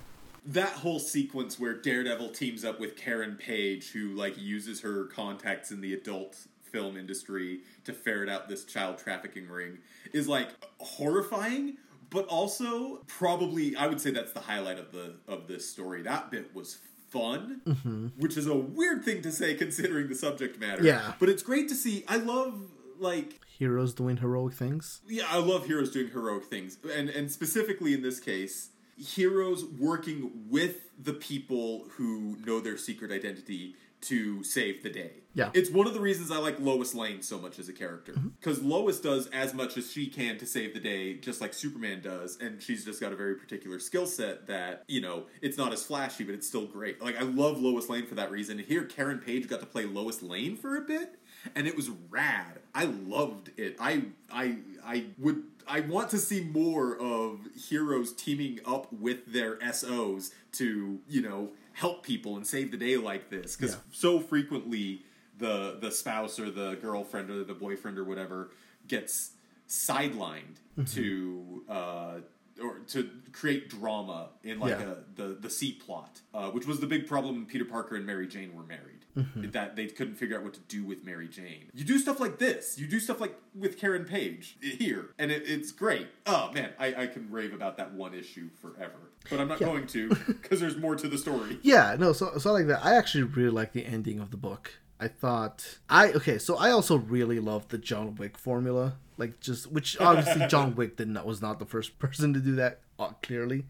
[0.47, 5.71] that whole sequence where Daredevil teams up with Karen Page, who like uses her contacts
[5.71, 9.79] in the adult film industry to ferret out this child trafficking ring,
[10.13, 10.49] is like
[10.81, 11.77] horrifying.
[12.11, 16.03] But also, probably, I would say that's the highlight of the of this story.
[16.03, 16.79] That bit was
[17.09, 20.83] fun, which is a weird thing to say considering the subject matter.
[20.85, 21.15] Yeah.
[21.19, 22.05] but it's great to see.
[22.07, 22.61] I love
[23.01, 25.01] like Heroes doing heroic things.
[25.09, 30.31] yeah, I love heroes doing heroic things, and and specifically in this case, heroes working
[30.49, 35.13] with the people who know their secret identity to save the day.
[35.33, 35.51] Yeah.
[35.55, 38.29] it's one of the reasons I like Lois Lane so much as a character mm-hmm.
[38.39, 42.03] because Lois does as much as she can to save the day, just like Superman
[42.03, 45.73] does, and she's just got a very particular skill set that you know it's not
[45.73, 47.03] as flashy, but it's still great.
[47.03, 48.59] Like I love Lois Lane for that reason.
[48.59, 51.19] And here, Karen Page got to play Lois Lane for a bit
[51.55, 52.61] and it was rad.
[52.75, 53.77] I loved it.
[53.81, 59.59] I I I would I want to see more of heroes teaming up with their
[59.73, 63.79] SOs to, you know, help people and save the day like this cuz Yeah.
[63.93, 65.03] so frequently
[65.39, 68.51] the the spouse or the girlfriend or the boyfriend or whatever
[68.87, 69.33] gets
[69.69, 70.57] sidelined
[70.93, 72.21] to uh
[72.63, 74.93] or to create drama in like Yeah.
[74.93, 78.07] a the the C plot, uh, which was the big problem when Peter Parker and
[78.07, 78.94] Mary Jane were married.
[79.17, 79.51] Mm-hmm.
[79.51, 81.71] That they couldn't figure out what to do with Mary Jane.
[81.73, 82.79] You do stuff like this.
[82.79, 86.09] You do stuff like with Karen Page here, and it, it's great.
[86.27, 89.87] Oh man, I, I can rave about that one issue forever, but I'm not going
[89.89, 91.59] to because there's more to the story.
[91.63, 92.85] Yeah, no, so so like that.
[92.85, 94.73] I actually really like the ending of the book.
[94.99, 99.71] I thought I okay, so I also really love the John Wick formula, like just
[99.71, 103.11] which obviously John Wick did not was not the first person to do that uh,
[103.23, 103.67] clearly,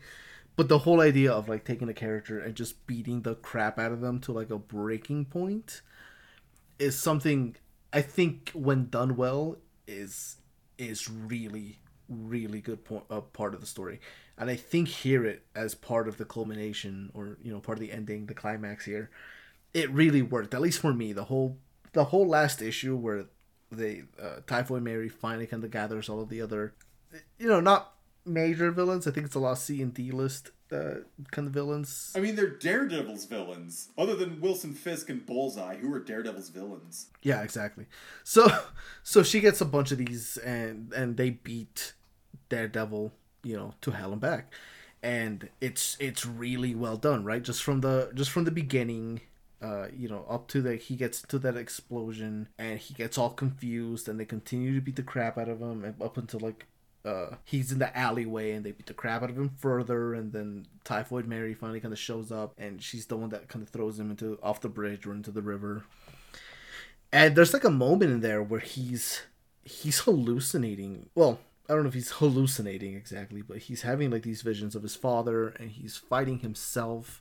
[0.56, 3.92] but the whole idea of like taking a character and just beating the crap out
[3.92, 5.82] of them to like a breaking point
[6.78, 7.56] is something
[7.92, 10.38] I think when done well is
[10.78, 11.78] is really
[12.08, 14.00] really good point, uh, part of the story,
[14.36, 17.80] and I think hear it as part of the culmination or you know part of
[17.80, 19.10] the ending, the climax here.
[19.72, 21.12] It really worked, at least for me.
[21.12, 21.58] The whole
[21.92, 23.26] the whole last issue where
[23.70, 26.74] they uh, Typhoid Mary finally kind of gathers all of the other,
[27.38, 27.94] you know, not
[28.24, 29.06] major villains.
[29.06, 30.94] I think it's a lot of C and D list uh,
[31.30, 32.12] kind of villains.
[32.16, 33.90] I mean, they're Daredevil's villains.
[33.96, 37.08] Other than Wilson Fisk and Bullseye, who are Daredevil's villains?
[37.22, 37.86] Yeah, exactly.
[38.22, 38.48] So
[39.02, 41.94] so she gets a bunch of these and and they beat
[42.48, 43.12] Daredevil,
[43.42, 44.52] you know, to hell and back.
[45.02, 47.42] And it's it's really well done, right?
[47.42, 49.20] Just from the just from the beginning,
[49.62, 53.30] uh, you know, up to the he gets to that explosion and he gets all
[53.30, 56.66] confused and they continue to beat the crap out of him and up until like
[57.04, 60.32] uh, he's in the alleyway and they beat the crap out of him further and
[60.32, 63.68] then typhoid mary finally kind of shows up and she's the one that kind of
[63.68, 65.84] throws him into off the bridge or into the river.
[67.12, 69.22] And there's like a moment in there where he's
[69.64, 71.10] he's hallucinating.
[71.14, 74.82] Well i don't know if he's hallucinating exactly but he's having like these visions of
[74.82, 77.20] his father and he's fighting himself.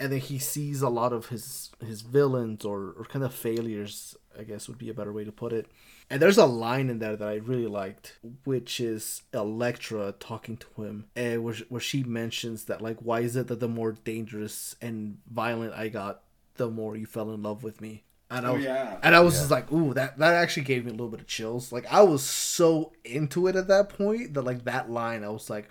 [0.00, 4.16] And then he sees a lot of his his villains or, or kind of failures
[4.38, 5.66] i guess would be a better way to put it
[6.12, 10.82] and there's a line in there that i really liked which is Elektra talking to
[10.82, 14.76] him and where, where she mentions that like why is it that the more dangerous
[14.80, 16.20] and violent i got
[16.56, 18.98] the more you fell in love with me and I Oh, was, yeah.
[19.02, 21.26] and I was just like, ooh, that that actually gave me a little bit of
[21.26, 21.70] chills.
[21.70, 25.50] Like I was so into it at that point that like that line, I was
[25.50, 25.68] like,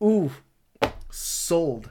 [0.00, 0.30] ooh,
[1.10, 1.90] sold.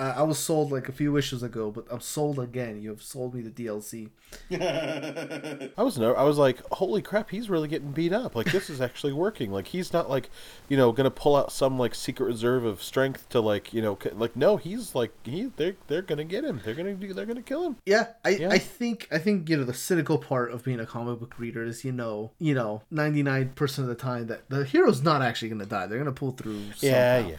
[0.00, 2.80] Uh, I was sold like a few issues ago, but I'm sold again.
[2.80, 4.08] You have sold me the DLC.
[4.50, 8.34] I was no, I was like, holy crap, he's really getting beat up.
[8.34, 9.52] Like this is actually working.
[9.52, 10.30] Like he's not like,
[10.70, 13.98] you know, gonna pull out some like secret reserve of strength to like, you know,
[14.02, 16.62] c- like no, he's like he they're they're gonna get him.
[16.64, 17.12] They're gonna do.
[17.12, 17.76] They're gonna kill him.
[17.84, 18.48] Yeah, I, Yeah.
[18.48, 21.62] I think I think you know the cynical part of being a comic book reader
[21.62, 25.20] is you know you know ninety nine percent of the time that the hero's not
[25.20, 25.86] actually gonna die.
[25.86, 26.62] They're gonna pull through.
[26.80, 27.36] Yeah, yeah.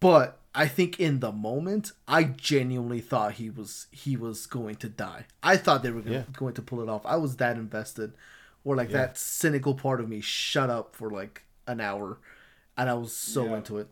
[0.00, 4.88] But I think in the moment, I genuinely thought he was he was going to
[4.88, 5.26] die.
[5.42, 6.22] I thought they were gonna, Yeah.
[6.36, 7.06] going to pull it off.
[7.06, 8.14] I was that invested,
[8.64, 12.18] or like that cynical part of me shut up for like an hour,
[12.76, 13.56] and I was so Yeah.
[13.58, 13.88] into it.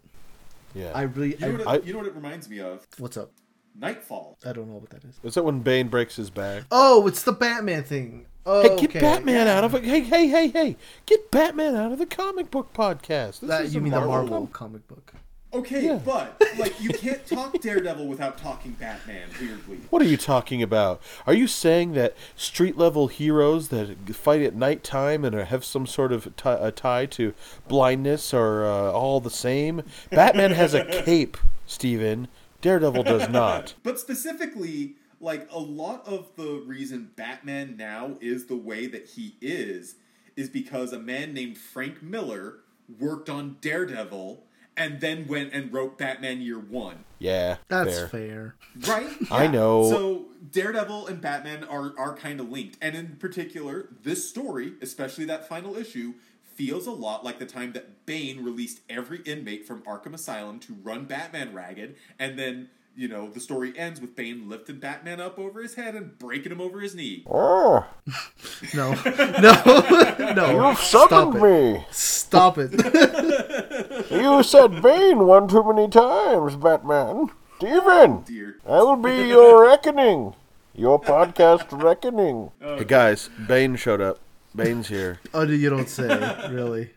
[0.74, 0.92] Yeah.
[0.94, 2.86] I really, You know, what it, I- you know what it reminds me of?
[2.98, 3.30] what's up?
[3.78, 4.36] Knightfall.
[4.44, 5.14] I don't know what that is.
[5.22, 6.64] Is that when Bane breaks his back?
[6.72, 8.26] Oh, it's the Batman thing.
[8.44, 9.00] Oh, Hey, get okay.
[9.00, 9.84] Batman out of it!
[9.84, 10.76] Hey, hey, hey, hey!
[11.06, 13.40] Get Batman out of the comic book podcast.
[13.40, 15.12] This That is you a mean the Marvel comic book?
[15.54, 16.00] Okay, Yeah.
[16.04, 19.28] but like you can't talk Daredevil without talking Batman.
[19.40, 21.00] Weirdly, What are you talking about?
[21.26, 26.12] Are you saying that street level heroes that fight at nighttime and have some sort
[26.12, 27.32] of a tie to
[27.66, 29.82] blindness are uh, all the same?
[30.10, 32.28] Batman has a cape, Steven.
[32.60, 33.74] Daredevil does not.
[33.82, 39.36] but specifically, like a lot of the reason Batman now is the way that he
[39.40, 39.94] is
[40.36, 42.58] is because a man named Frank Miller
[43.00, 44.44] worked on Daredevil
[44.78, 47.04] and then went and wrote Batman Year One.
[47.18, 48.08] Yeah, That's fair.
[48.08, 48.54] fair.
[48.86, 49.10] Right?
[49.30, 49.90] I know.
[49.90, 55.24] So Daredevil and Batman are are kind of linked, and in particular, this story, especially
[55.26, 56.14] that final issue,
[56.54, 60.74] feels a lot like the time that Bane released every inmate from Arkham Asylum to
[60.74, 62.70] run Batman ragged, and then.
[62.98, 66.50] You know, the story ends with Bane lifting Batman up over his head and breaking
[66.50, 67.22] him over his knee.
[67.30, 67.86] Oh,
[68.74, 70.70] No, no, no.
[70.70, 71.42] you Stop summoned it.
[71.78, 71.86] me.
[71.92, 72.72] Stop it.
[74.10, 77.30] You said Bane one too many times, Batman.
[77.58, 78.58] Steven, Dear.
[78.66, 80.34] I will be your reckoning.
[80.74, 82.50] Your podcast reckoning.
[82.60, 84.18] Oh, hey guys, Bane showed up.
[84.56, 85.20] Bane's here.
[85.34, 86.08] oh, you don't say.
[86.50, 86.90] Really,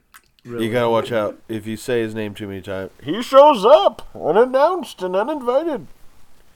[0.45, 0.65] really.
[0.65, 1.39] You gotta watch out.
[1.47, 5.87] If you say his name too many times, he shows up unannounced and uninvited.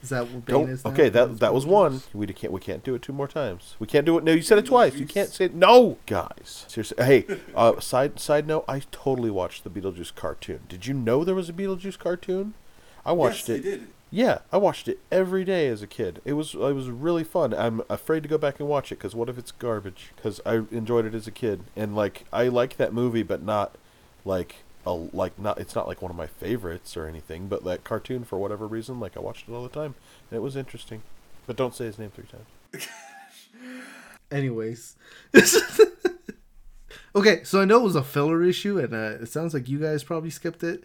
[0.02, 0.84] Is that what Bane is?
[0.84, 0.92] now?
[0.92, 2.02] Okay, that that was one.
[2.12, 3.74] We can't we can't do it two more times.
[3.78, 4.24] We can't do it.
[4.24, 4.94] No, you said it twice.
[4.94, 5.54] You can't say it.
[5.54, 6.64] No, guys.
[6.68, 7.04] Seriously.
[7.04, 7.26] Hey,
[7.56, 8.64] uh, side side note.
[8.68, 10.60] I totally watched the Beetlejuice cartoon.
[10.68, 12.54] Did you know there was a Beetlejuice cartoon?
[13.04, 13.82] I watched yes, it.
[14.16, 16.22] Yeah, I watched it every day as a kid.
[16.24, 17.52] It was it was really fun.
[17.52, 20.10] I'm afraid to go back and watch it because what if it's garbage?
[20.16, 23.74] Because I enjoyed it as a kid and like I like that movie, but not
[24.24, 27.84] like a like not it's not like one of my favorites or anything, but that
[27.84, 29.94] cartoon for whatever reason, like I watched it all the time
[30.30, 31.02] and it was interesting.
[31.46, 32.88] But don't say his name three times.
[34.30, 34.96] Anyways.
[37.14, 39.78] okay, so I know it was a filler issue, and uh, it sounds like you
[39.78, 40.84] guys probably skipped it.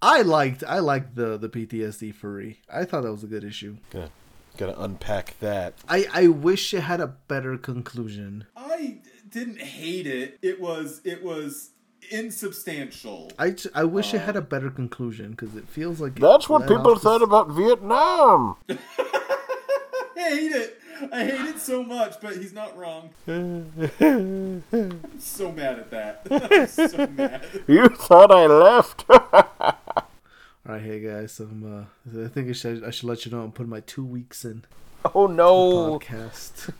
[0.00, 2.60] I liked I liked the the PTSD furry.
[2.72, 3.78] I thought that was a good issue.
[3.90, 4.10] Gonna
[4.56, 5.74] gotta unpack that.
[5.88, 8.46] I I wish it had a better conclusion.
[8.56, 10.38] I didn't hate it.
[10.42, 11.70] It was it was
[12.10, 13.30] insubstantial.
[13.38, 16.48] I, j- I wish it had a better conclusion because it feels like it That's
[16.48, 18.56] what people off said this- about Vietnam.
[18.70, 18.78] I
[20.16, 20.80] hate it.
[21.12, 23.10] I hate it so much, but he's not wrong.
[23.28, 24.62] I'm
[25.18, 26.26] so mad at that.
[26.30, 27.44] I'm so mad.
[27.66, 29.04] you thought I left.
[29.08, 33.42] All right, hey guys, I'm, uh, I think I should I should let you know
[33.42, 34.64] I'm putting my two weeks in
[35.14, 35.98] oh no.
[35.98, 36.72] podcast.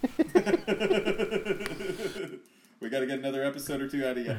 [2.81, 4.37] we got to get another episode or two out of you.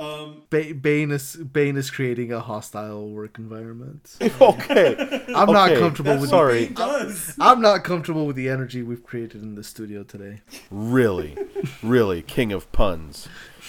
[0.00, 4.16] Um, ba- Bane is Bane is creating a hostile work environment.
[4.40, 4.96] okay.
[5.36, 6.66] I'm not comfortable that's with Sorry.
[6.66, 7.36] Bane does.
[7.38, 10.40] I'm not comfortable with the energy we've created in the studio today.
[10.70, 11.36] Really,
[11.82, 13.28] really, king of puns.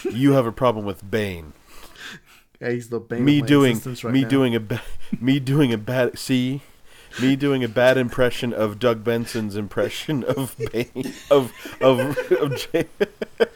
[0.10, 1.52] You have a problem with Bane.
[2.62, 3.26] Yeah, he's the Bane.
[3.26, 4.28] me of my doing right me now.
[4.30, 4.82] doing a ba-
[5.20, 6.62] me doing a bad see
[7.22, 11.52] me doing a bad impression of Doug Benson's impression of Bane of
[11.82, 12.88] of of, J-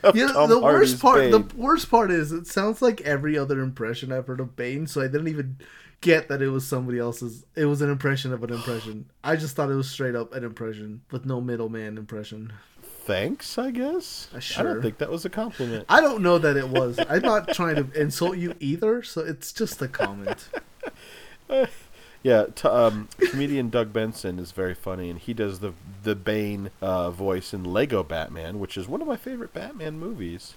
[0.03, 1.19] of Yeah, Tom the Hardy's worst part.
[1.19, 1.31] Bane.
[1.31, 5.01] The worst part is it sounds like every other impression I've heard of Bane, so
[5.01, 5.57] I didn't even
[6.01, 7.45] get that it was somebody else's.
[7.55, 9.05] It was an impression of an impression.
[9.23, 12.53] I just thought it was straight up an impression with no middleman impression.
[12.81, 14.29] Thanks, I guess.
[14.33, 14.63] Uh, I sure.
[14.73, 15.85] don't think that was a compliment.
[15.87, 16.99] I don't know that it was.
[17.07, 20.49] I'm not trying to insult you either, so it's just a comment.
[22.25, 26.71] Yeah, t- um, comedian Doug Benson is very funny, and he does the the Bane
[26.81, 30.55] uh, voice in Lego Batman, which is one of my favorite Batman movies.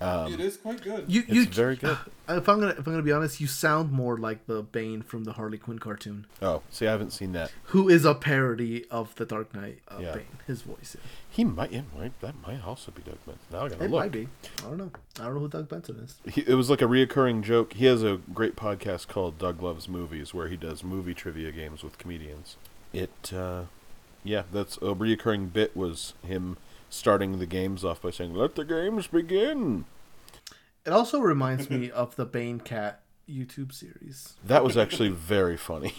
[0.00, 1.04] Um, it is quite good.
[1.08, 1.98] You, it's very good.
[2.28, 5.24] if I'm gonna, if I'm gonna be honest, you sound more like the Bane from
[5.24, 7.52] the Harley Quinn cartoon, Oh, see, I haven't seen that.
[7.64, 10.14] who is a parody of the Dark Knight uh, Yeah.
[10.14, 10.26] Bane.
[10.46, 10.96] His voice.
[10.98, 11.06] Yeah.
[11.32, 13.44] He might, yeah, might that might also be Doug Benson.
[13.52, 14.00] Now I gotta It look.
[14.00, 14.26] might be.
[14.58, 14.90] I don't know.
[15.20, 16.16] I don't know who Doug Benson is.
[16.34, 17.74] he, it was like a reoccurring joke.
[17.74, 21.82] He has a great podcast called Doug Loves Movies, where he does movie trivia games
[21.82, 22.56] with comedians.
[22.92, 23.62] It, uh,
[24.22, 26.56] yeah, that's a reoccurring bit was him
[26.88, 29.86] starting the games off by saying, "Let the games begin."
[30.84, 34.36] It also reminds me of the Bane Cat YouTube series.
[34.44, 35.94] That was actually very funny.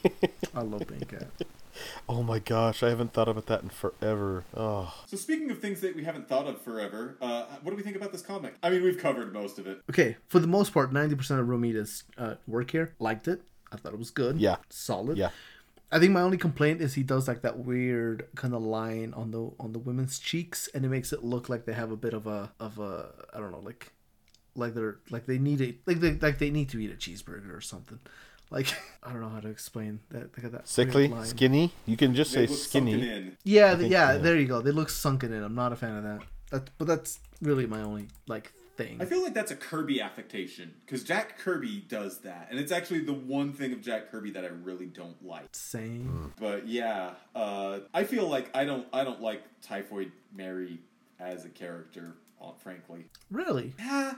[0.54, 1.28] I love Bane Cat.
[2.08, 4.44] oh my gosh, I haven't thought about that in forever.
[4.56, 7.82] Oh, So speaking of things that we haven't thought of forever, uh, what do we
[7.82, 8.56] think about this comic?
[8.62, 9.82] I mean, we've covered most of it.
[9.90, 13.42] Okay, for the most part, ninety percent of Romita's uh, work here liked it.
[13.72, 14.38] I thought it was good.
[14.40, 14.56] Yeah.
[14.70, 15.16] solid.
[15.18, 15.30] yeah.
[15.90, 19.30] I think my only complaint is he does like that weird kind of line on
[19.30, 22.12] the on the women's cheeks, and it makes it look like they have a bit
[22.12, 23.92] of a of a I don't know like
[24.54, 27.56] like they're like they need a like they like they need to eat a cheeseburger
[27.56, 27.98] or something.
[28.50, 30.34] Like I don't know how to explain that.
[30.34, 31.24] They got that weird Sickly, line.
[31.24, 31.72] skinny.
[31.86, 33.10] You can just They say look sunken skinny.
[33.10, 33.36] in.
[33.44, 34.18] Yeah, think, yeah, yeah.
[34.18, 34.60] There you go.
[34.60, 35.42] They look sunken in.
[35.42, 36.20] I'm not a fan of that.
[36.50, 38.96] That but that's really my only like thing.
[39.02, 43.00] I feel like that's a Kirby affectation because Jack Kirby does that, and it's actually
[43.00, 45.48] the one thing of Jack Kirby that I really don't like.
[45.52, 46.32] Same.
[46.40, 50.78] But yeah, uh, I feel like I don't I don't like Typhoid Mary
[51.20, 53.06] as a character, uh, frankly.
[53.30, 53.74] Really?
[53.78, 54.14] Yeah.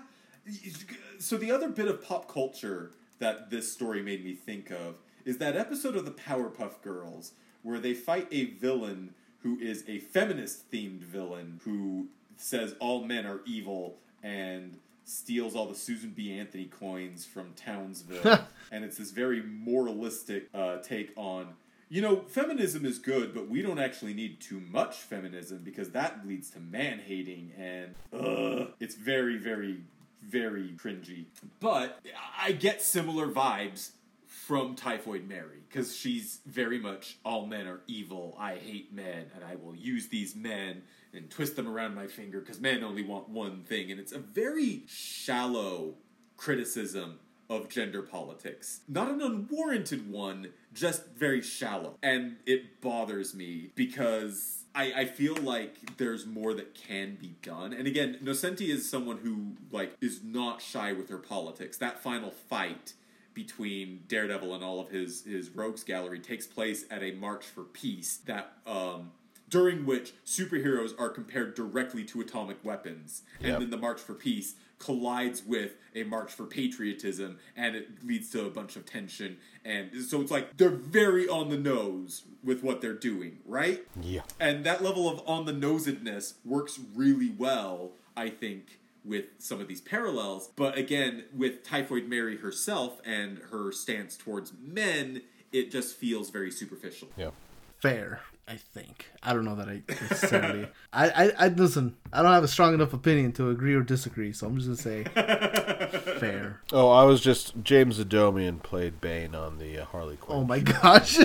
[1.18, 5.38] So the other bit of pop culture that this story made me think of is
[5.38, 7.32] that episode of the Powerpuff Girls
[7.62, 13.26] where they fight a villain who is a feminist themed villain who says all men
[13.26, 16.38] are evil and steals all the Susan B.
[16.38, 18.46] Anthony coins from Townsville.
[18.72, 21.54] and it's this very moralistic uh, take on
[21.92, 26.26] you know, feminism is good, but we don't actually need too much feminism because that
[26.26, 29.80] leads to man hating and ugh, it's very, very,
[30.22, 31.24] very cringy.
[31.58, 32.00] But
[32.40, 33.90] I get similar vibes
[34.50, 38.36] from Typhoid Mary because she's very much all men are evil.
[38.36, 40.82] I hate men and I will use these men
[41.14, 43.92] and twist them around my finger because men only want one thing.
[43.92, 45.94] And it's a very shallow
[46.36, 48.80] criticism of gender politics.
[48.88, 51.94] Not an unwarranted one, just very shallow.
[52.02, 57.72] And it bothers me because I, I feel like there's more that can be done.
[57.72, 61.76] And again, Nocenti is someone who like is not shy with her politics.
[61.76, 62.94] That final fight
[63.42, 67.64] between Daredevil and all of his his rogues gallery takes place at a march for
[67.64, 69.12] peace that um
[69.48, 73.22] during which superheroes are compared directly to atomic weapons.
[73.42, 78.30] And then the March for Peace collides with a March for Patriotism, and it leads
[78.30, 79.36] to a bunch of tension.
[79.64, 83.84] And so it's like they're very on the nose with what they're doing, right?
[84.00, 84.22] Yeah.
[84.38, 89.68] And that level of on the nosedness works really well, I think, with some of
[89.68, 90.50] these parallels.
[90.56, 95.22] But again, with Typhoid Mary herself and her stance towards men,
[95.52, 97.08] it just feels very superficial.
[97.16, 97.30] Yeah.
[97.80, 99.06] Fair, I think.
[99.22, 100.68] I don't know that I necessarily.
[100.92, 101.96] I, I, I listen.
[102.12, 104.76] I don't have a strong enough opinion to agree or disagree, so I'm just gonna
[104.76, 105.04] say
[106.18, 106.60] fair.
[106.72, 110.38] Oh, I was just James Adomian played Bane on the uh, Harley Quinn.
[110.38, 111.16] Oh my gosh.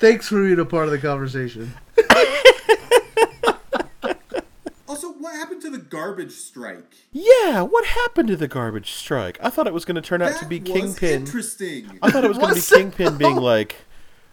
[0.00, 1.74] Thanks for being a part of the conversation.
[4.88, 6.94] Also, what happened to the garbage strike?
[7.12, 9.38] Yeah, what happened to the garbage strike?
[9.42, 11.22] I thought it was going to turn out to be was Kingpin.
[11.22, 11.98] interesting.
[12.02, 13.76] I thought it was going to be Kingpin being like,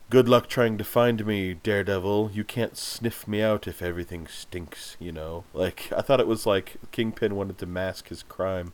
[0.10, 2.32] "Good luck trying to find me, Daredevil.
[2.34, 6.46] You can't sniff me out if everything stinks." You know, like I thought it was
[6.46, 8.74] like Kingpin wanted to mask his crime.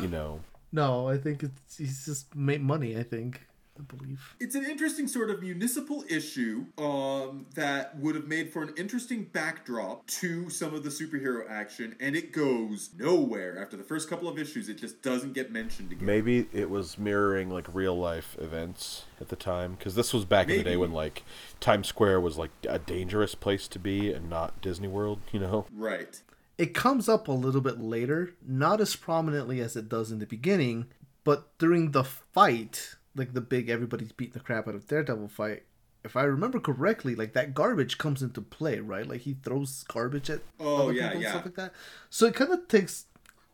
[0.00, 0.40] You know,
[0.72, 2.96] No, I think it's he's just made money.
[2.96, 3.42] I think.
[3.78, 4.34] I believe.
[4.40, 9.24] It's an interesting sort of municipal issue um, that would have made for an interesting
[9.24, 13.58] backdrop to some of the superhero action, and it goes nowhere.
[13.58, 16.06] After the first couple of issues, it just doesn't get mentioned again.
[16.06, 20.48] maybe it was mirroring like real life events at the time because this was back
[20.48, 21.22] in the day when like
[21.60, 25.20] Times Square was like a dangerous place to be and not Disney World.
[25.32, 25.66] You know.
[25.74, 26.20] Right.
[26.58, 30.26] It comes up a little bit later, not as prominently as it does in the
[30.26, 30.86] beginning,
[31.22, 35.62] but during the fight, like the big everybody's beating the crap out of Daredevil fight.
[36.04, 39.08] If I remember correctly, like that garbage comes into play, right?
[39.08, 41.30] Like he throws garbage at Oh, other yeah, people and yeah.
[41.30, 41.72] stuff like that.
[42.10, 43.06] So it kind of takes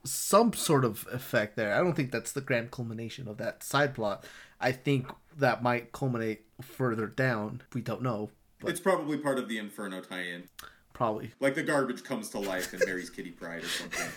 [0.04, 1.74] some sort of effect there.
[1.74, 4.24] I don't think that's the grand culmination of that side plot.
[4.60, 5.06] I think
[5.38, 7.62] that might culminate further down.
[7.72, 10.48] We don't know, but It's probably part of the Inferno tie-in.
[10.92, 11.32] probably.
[11.40, 14.08] Like the garbage comes to life and marries Kitty Pryde or something.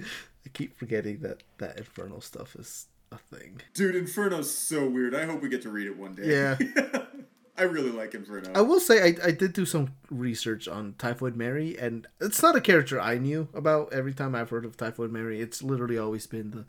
[0.00, 3.60] I keep forgetting that that infernal stuff is a thing.
[3.74, 5.14] Dude, Inferno's so weird.
[5.14, 6.24] I hope we get to read it one day.
[6.26, 6.58] Yeah.
[7.56, 8.50] I really like Inferno.
[8.54, 12.56] I will say I, I did do some research on Typhoid Mary, and it's not
[12.56, 13.92] a character I knew about.
[13.92, 16.64] Every time I've heard of Typhoid Mary, it's literally always been the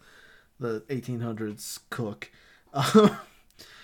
[0.59, 2.29] the 1800s cook.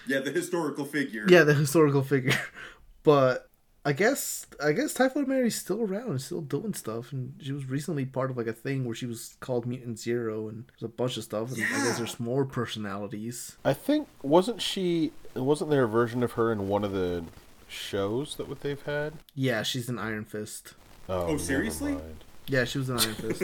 [0.07, 1.25] Yeah, the historical figure.
[1.27, 2.33] yeah, the historical figure.
[3.03, 3.48] But
[3.89, 7.65] I guess I guess Typhoid Mary's still around and still doing stuff, and she was
[7.65, 10.93] recently part of like a thing where she was called Mutant Zero, and there's a
[10.93, 11.51] bunch of stuff.
[11.51, 13.55] And I guess there's more personalities.
[13.65, 15.11] I think wasn't she?
[15.35, 17.23] Wasn't there a version of her in one of the
[17.67, 19.13] shows that what they've had?
[19.33, 20.75] Yeah, she's an Iron Fist.
[21.07, 21.97] Oh, Oh, seriously?
[22.45, 23.43] Yeah, she was an Iron Fist.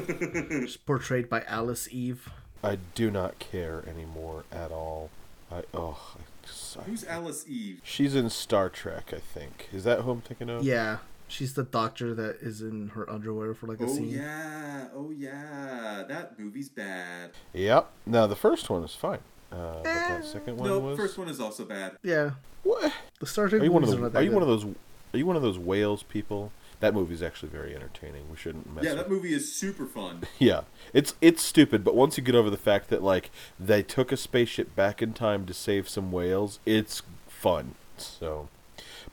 [0.51, 2.29] She's portrayed by Alice Eve.
[2.63, 5.09] I do not care anymore at all.
[5.51, 7.81] I oh, I just, I, Who's Alice Eve?
[7.83, 9.11] she's in Star Trek.
[9.15, 10.63] I think is that who I'm thinking of?
[10.63, 14.13] Yeah, she's the doctor that is in her underwear for like a Oh scene.
[14.13, 17.31] Oh yeah, oh yeah, that movie's bad.
[17.53, 17.89] Yep.
[18.05, 19.19] Now the first one is fine,
[19.51, 20.97] uh, but that second one no, was.
[20.97, 21.97] first one is also bad.
[22.03, 22.31] Yeah,
[22.63, 22.91] What?
[23.19, 24.05] the Star Trek Are you one of movies the?
[24.05, 24.65] are not Are that you one of those?
[25.13, 26.51] Are you one of those whales people?
[26.85, 28.29] That movie's actually very entertaining.
[28.29, 28.83] We shouldn't mess.
[28.83, 30.21] Yeah, with that movie is super fun.
[30.37, 30.61] Yeah,
[30.93, 34.17] it's it's stupid, but once you get over the fact that like they took a
[34.17, 37.73] spaceship back in time to save some whales, it's fun.
[37.97, 38.49] So,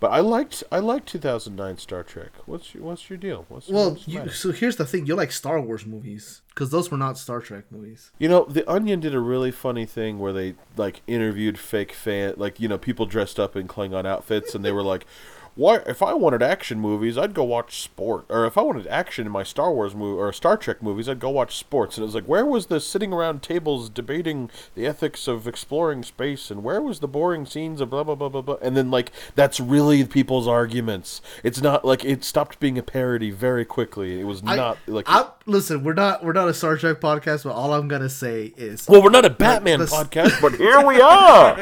[0.00, 2.32] but I liked I liked 2009 Star Trek.
[2.44, 3.46] What's your what's your deal?
[3.48, 6.90] What's Well, what's you, so here's the thing: you like Star Wars movies because those
[6.90, 8.10] were not Star Trek movies.
[8.18, 12.34] You know, The Onion did a really funny thing where they like interviewed fake fan,
[12.36, 15.06] like you know, people dressed up in Klingon outfits, and they were like,
[15.54, 15.76] "Why?
[15.86, 19.32] If I wanted action movies, I'd go watch sport, or if I wanted action in
[19.32, 22.14] my Star Wars movie or Star Trek movies, I'd go watch sports." And it was
[22.14, 26.80] like, where was the sitting around tables debating the ethics of exploring space, and where
[26.80, 28.56] was the boring scenes of blah blah blah blah blah?
[28.62, 31.20] And then like that's really people's arguments.
[31.42, 34.20] It's not like it stopped being a parody very quickly.
[34.20, 35.04] It was I- not like.
[35.08, 38.52] I, listen, we're not we're not a Star Trek podcast, but all I'm gonna say
[38.56, 41.56] is well, we're not a Batman the- podcast, but here we are.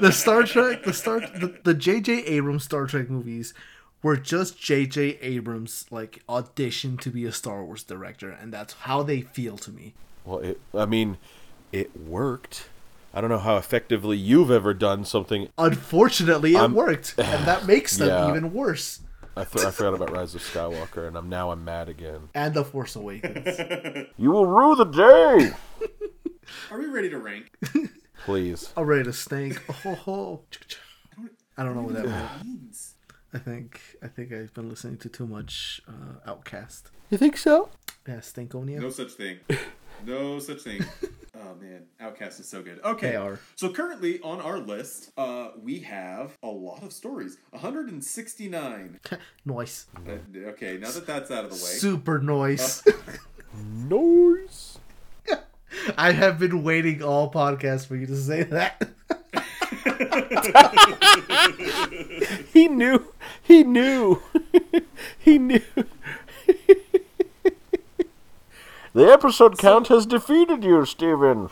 [0.00, 2.24] the Star Trek, the Star, the, the J.J.
[2.26, 3.52] Abrams Star Trek movies
[4.02, 5.18] were just J.J.
[5.20, 9.70] Abrams like audition to be a Star Wars director, and that's how they feel to
[9.70, 9.94] me.
[10.24, 11.18] Well, it, I mean,
[11.72, 12.68] it worked.
[13.12, 15.48] I don't know how effectively you've ever done something.
[15.58, 18.28] Unfortunately, it I'm- worked, and that makes them Yeah.
[18.30, 19.00] even worse.
[19.36, 22.28] I, th- I forgot about Rise of Skywalker, and I'm now I'm mad again.
[22.34, 24.08] And the Force Awakens.
[24.18, 25.52] You will rue the day.
[26.70, 27.46] Are we ready to rank?
[28.24, 28.72] Please.
[28.76, 29.62] I'm ready to stank.
[29.68, 30.40] Oh, ho, ho.
[31.56, 32.30] I don't know what that meant.
[32.36, 32.94] What means?
[33.32, 36.82] I think I think I've been listening to too much uh, OutKast.
[37.10, 37.68] You think so?
[38.08, 38.80] Yeah, Stankonia.
[38.80, 39.38] No such thing.
[40.06, 40.84] No such thing.
[41.42, 42.80] Oh man, OutKast is so good.
[42.84, 43.38] Okay, They are.
[43.56, 47.38] so currently on our list, uh, we have a lot of stories.
[47.50, 49.00] 169.
[49.46, 49.86] Noise.
[50.06, 52.82] Uh, okay, now that that's out of the way, Super noise.
[53.64, 54.78] Noise.
[55.96, 58.90] I have been waiting all podcasts for you to say that.
[62.52, 63.12] He knew.
[63.42, 64.22] He knew.
[65.18, 65.62] he knew.
[68.92, 71.48] the episode count has defeated you, Steven.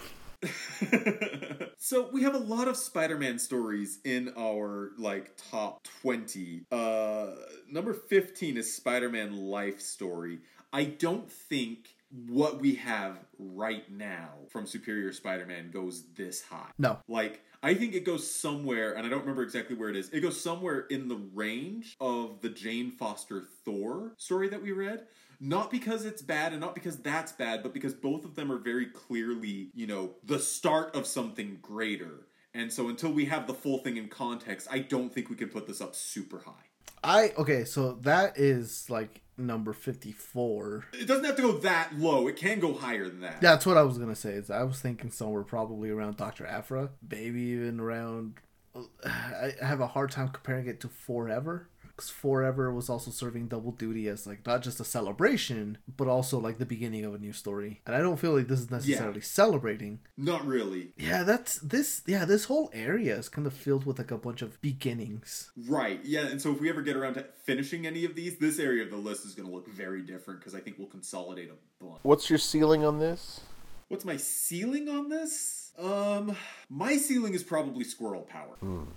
[1.76, 6.66] so we have a lot of Spider-Man stories in our like top 20.
[6.70, 7.26] Uh
[7.70, 10.38] number 15 is Spider-Man life story.
[10.72, 16.70] I don't think what we have right now from Superior Spider-Man goes this high.
[16.78, 16.98] No.
[17.08, 20.10] Like I think it goes somewhere, and I don't remember exactly where it is.
[20.10, 25.06] It goes somewhere in the range of the Jane Foster Thor story that we read.
[25.40, 28.58] Not because it's bad and not because that's bad, but because both of them are
[28.58, 32.26] very clearly, you know, the start of something greater.
[32.54, 35.48] And so until we have the full thing in context, I don't think we can
[35.48, 36.67] put this up super high.
[37.02, 40.84] I okay, so that is like number fifty four.
[40.92, 42.26] It doesn't have to go that low.
[42.28, 43.40] It can go higher than that.
[43.40, 44.32] That's what I was gonna say.
[44.32, 48.34] Is I was thinking somewhere probably around Doctor Aphra, maybe even around.
[49.04, 51.68] I have a hard time comparing it to Forever
[51.98, 56.38] because Forever was also serving double duty as like not just a celebration, but also
[56.38, 57.80] like the beginning of a new story.
[57.86, 59.98] And I don't feel like this is necessarily celebrating.
[60.16, 60.92] Not really.
[60.96, 62.02] Yeah, that's this.
[62.06, 65.50] Yeah, this whole area is kind of filled with like a bunch of beginnings.
[65.66, 65.98] Right.
[66.04, 66.28] Yeah.
[66.28, 68.90] And so if we ever get around to finishing any of these, this area of
[68.90, 71.98] the list is going to look very different because I think we'll consolidate a bunch.
[72.04, 73.40] What's your ceiling on this?
[73.88, 75.72] What's my ceiling on this?
[75.78, 76.36] Um,
[76.68, 78.56] my ceiling is probably squirrel power.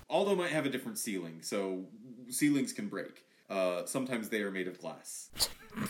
[0.09, 1.85] Aldo might have a different ceiling, so
[2.31, 3.23] ceilings can break.
[3.49, 5.29] Uh, sometimes they are made of glass.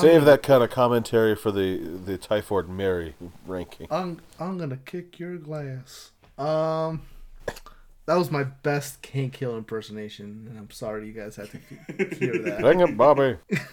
[0.00, 3.14] Save that kind of commentary for the the Typhoid Mary
[3.46, 3.86] ranking.
[3.90, 6.10] I'm I'm gonna kick your glass.
[6.38, 7.02] Um,
[8.06, 11.58] that was my best Hank Hill impersonation, and I'm sorry you guys had to
[12.16, 12.62] hear that.
[12.62, 13.36] Dang it, Bobby.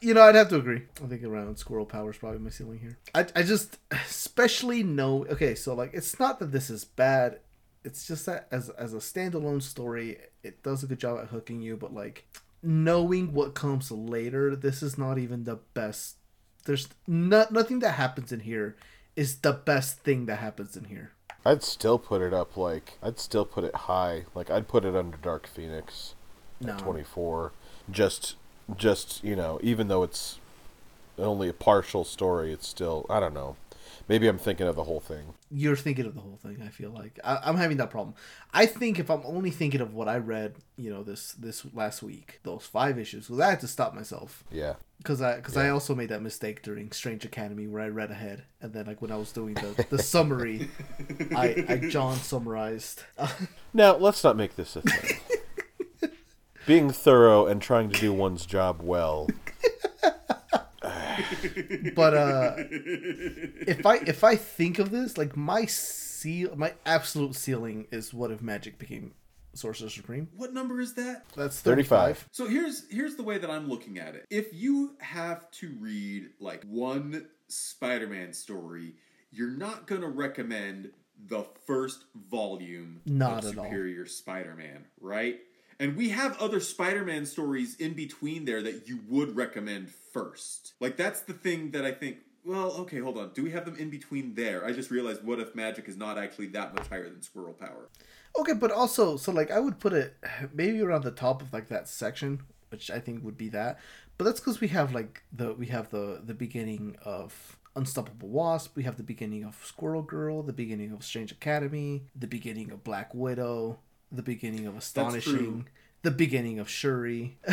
[0.00, 0.82] you know, I'd have to agree.
[1.02, 2.98] I think around Squirrel Power is probably my ceiling here.
[3.14, 5.26] I, I just, especially know.
[5.30, 7.40] Okay, so like, it's not that this is bad.
[7.88, 11.62] It's just that as as a standalone story, it does a good job at hooking
[11.62, 11.76] you.
[11.76, 12.26] But like,
[12.62, 16.16] knowing what comes later, this is not even the best.
[16.66, 18.76] There's not nothing that happens in here
[19.18, 21.10] is the best thing that happens in here.
[21.44, 24.26] I'd still put it up like I'd still put it high.
[24.32, 26.14] Like I'd put it under Dark Phoenix
[26.60, 27.52] No, at 24.
[27.90, 28.36] Just
[28.76, 30.38] just, you know, even though it's
[31.18, 33.56] only a partial story, it's still I don't know.
[34.08, 35.34] Maybe I'm thinking of the whole thing.
[35.50, 36.62] you're thinking of the whole thing.
[36.64, 38.14] I feel like I, I'm having that problem.
[38.54, 42.02] I think if I'm only thinking of what I read, you know, this this last
[42.02, 44.74] week, those five issues, because I had to stop myself Yeah.
[44.96, 48.44] because I because I also made that mistake during Strange Academy where I read ahead
[48.62, 50.70] and then like when I was doing the the summary,
[51.36, 53.02] I I John summarized.
[53.74, 56.10] Now, let's not make this a thing.
[56.66, 59.28] Being thorough and trying to do one's job well.
[61.94, 67.86] But uh if I if I think of this, like my seal, my absolute ceiling
[67.90, 69.14] is what if magic became
[69.54, 70.28] Sorcerer Supreme?
[70.36, 71.24] What number is that?
[71.36, 72.18] That's 35.
[72.18, 72.28] 35.
[72.32, 74.26] So here's here's the way that I'm looking at it.
[74.30, 78.94] If you have to read like one Spider-Man story,
[79.30, 80.90] you're not going to recommend
[81.26, 83.64] the first volume Not of at all.
[83.64, 85.40] Superior Spider-Man, right?
[85.80, 90.74] And we have other Spider-Man stories in between there that you would recommend first.
[90.80, 93.32] Like that's the thing that I think well, okay, hold on.
[93.34, 94.64] Do we have them in between there?
[94.64, 97.90] I just realized what if magic is not actually that much higher than squirrel power?
[98.38, 100.16] Okay, but also, so like I would put it
[100.54, 103.78] maybe around the top of like that section, which I think would be that.
[104.16, 108.74] But that's because we have like the we have the the beginning of Unstoppable Wasp,
[108.74, 112.82] we have the beginning of Squirrel Girl, the beginning of Strange Academy, the beginning of
[112.82, 113.78] Black Widow,
[114.10, 115.68] the beginning of Astonishing,
[116.02, 117.38] the beginning of Shuri.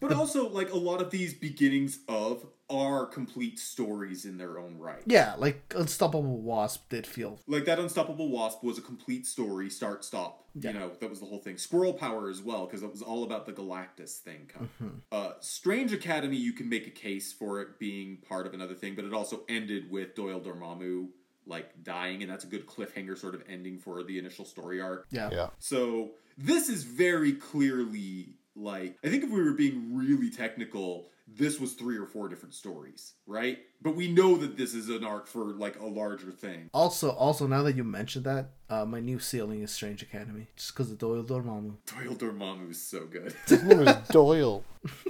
[0.00, 4.76] But also, like a lot of these beginnings of are complete stories in their own
[4.78, 5.00] right.
[5.06, 10.04] yeah, like Unstoppable Wasp did feel Like that Unstoppable Wasp was a complete story, start
[10.04, 10.44] stop.
[10.54, 10.72] Yeah.
[10.72, 11.56] You know, that was the whole thing.
[11.56, 14.50] Squirrel Power as well, because it was all about the Galactus thing.
[14.52, 14.88] Kind Mm-hmm.
[15.10, 18.94] Uh, Strange Academy, you can make a case for it being part of another thing,
[18.94, 21.08] but it also ended with Doyle Dormammu
[21.48, 25.06] like dying, and that's a good cliffhanger sort of ending for the initial story arc.
[25.10, 25.30] yeah.
[25.32, 25.48] Yeah.
[25.58, 31.60] So this is very clearly like I think if we were being really technical, this
[31.60, 33.58] was three or four different stories, right?
[33.80, 36.68] But we know that this is an arc for like a larger thing.
[36.72, 40.74] Also, also now that you mentioned that, uh, my new ceiling is Strange Academy, just
[40.74, 41.76] because of Doyle Dormammu.
[41.86, 43.34] Doyle Dormammu is so good.
[43.46, 44.64] His name is Doyle.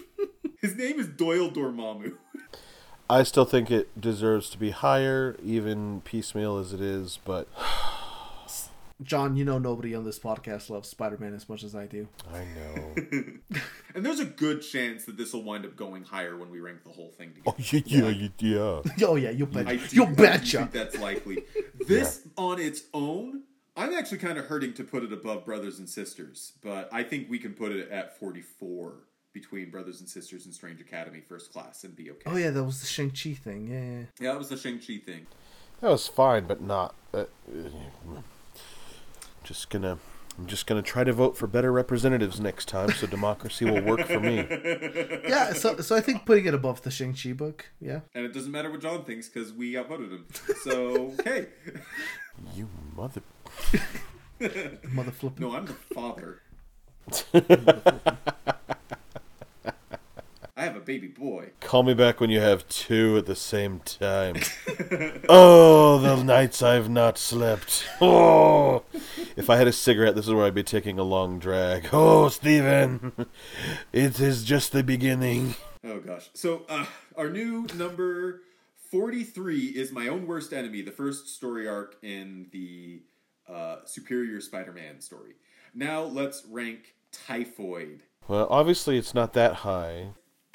[0.60, 2.14] His name is Doyle Dormammu.
[3.10, 7.48] I still think it deserves to be higher, even piecemeal as it is, but
[9.02, 12.08] John, you know nobody on this podcast loves Spider-Man as much as I do.
[12.32, 13.60] I know.
[13.94, 16.84] And there's a good chance that this will wind up going higher when we rank
[16.84, 18.10] the whole thing Oh, together.
[18.12, 19.06] yeah, yeah, yeah.
[19.08, 19.66] Oh yeah, you bet.
[19.66, 20.58] I do, you I do betcha.
[20.58, 21.44] think that's likely.
[21.86, 23.42] This on its own,
[23.76, 27.30] I'm actually kind of hurting to put it above Brothers and Sisters, but I think
[27.30, 28.94] we can put it at 44
[29.32, 32.22] between Brothers and Sisters and Strange Academy First Class and be okay.
[32.26, 33.68] Oh yeah, that was the Shang Chi thing.
[33.68, 34.04] Yeah, yeah.
[34.20, 35.26] Yeah, that was the Shang-Chi thing.
[35.80, 36.94] That was fine, but not.
[37.14, 38.20] Uh, uh,
[39.44, 39.98] just gonna.
[40.38, 44.06] I'm just gonna try to vote for better representatives next time, so democracy will work
[44.06, 44.46] for me.
[45.28, 45.52] yeah.
[45.52, 47.70] So, so I think putting it above the Shang Chi book.
[47.80, 48.00] Yeah.
[48.14, 50.26] And it doesn't matter what John thinks because we outvoted him.
[50.62, 51.48] So, okay.
[52.54, 53.22] You mother.
[54.92, 55.48] Mother flipping.
[55.48, 56.42] No, I'm the father.
[60.88, 61.50] I have a baby boy.
[61.60, 64.36] Call me back when you have two at the same time.
[65.28, 67.86] oh, the nights I've not slept.
[68.00, 68.84] Oh,
[69.36, 71.88] if I had a cigarette, this is where I'd be taking a long drag.
[71.92, 73.12] Oh, Steven,
[73.92, 75.56] it is just the beginning.
[75.84, 76.30] Oh gosh.
[76.32, 76.86] So uh,
[77.16, 78.42] our new number
[78.90, 80.82] forty-three is my own worst enemy.
[80.82, 83.02] The first story arc in the
[83.48, 85.34] uh, Superior Spider-Man story.
[85.74, 88.04] Now let's rank Typhoid.
[88.26, 90.08] Well, obviously it's not that high.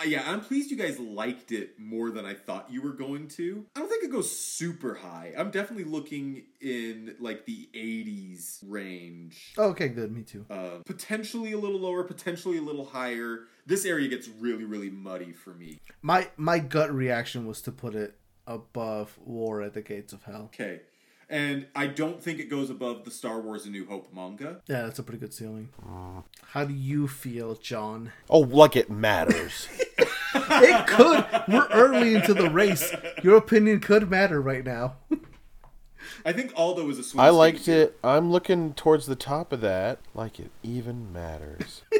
[0.03, 3.27] Uh, yeah, I'm pleased you guys liked it more than I thought you were going
[3.29, 3.65] to.
[3.75, 5.33] I don't think it goes super high.
[5.37, 9.53] I'm definitely looking in like the 80s range.
[9.57, 10.11] Oh, okay, good.
[10.11, 10.45] Me too.
[10.49, 13.41] Uh, potentially a little lower, potentially a little higher.
[13.65, 15.79] This area gets really, really muddy for me.
[16.01, 20.49] My my gut reaction was to put it above War at the Gates of Hell.
[20.53, 20.81] Okay.
[21.29, 24.61] And I don't think it goes above the Star Wars A New Hope manga.
[24.67, 25.69] Yeah, that's a pretty good ceiling.
[26.51, 28.11] How do you feel, John?
[28.29, 29.67] Oh, like it matters.
[30.65, 31.25] It could.
[31.47, 32.93] We're early into the race.
[33.21, 34.95] Your opinion could matter right now.
[36.25, 37.81] I think Aldo is a swing I state liked here.
[37.83, 37.97] it.
[38.03, 39.99] I'm looking towards the top of that.
[40.13, 41.81] Like it even matters.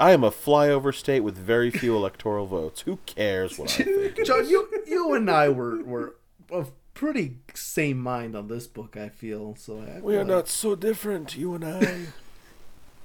[0.00, 2.80] I am a flyover state with very few electoral votes.
[2.82, 4.24] Who cares what I think?
[4.26, 6.16] John, you you and I were were
[6.50, 8.96] of pretty same mind on this book.
[8.96, 9.80] I feel so.
[9.80, 12.06] I We are like- not so different, you and I.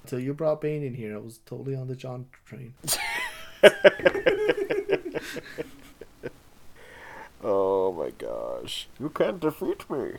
[0.04, 2.74] Until you brought Bane in here, I was totally on the John train.
[7.44, 8.88] Oh my gosh.
[9.00, 10.14] You can't defeat me.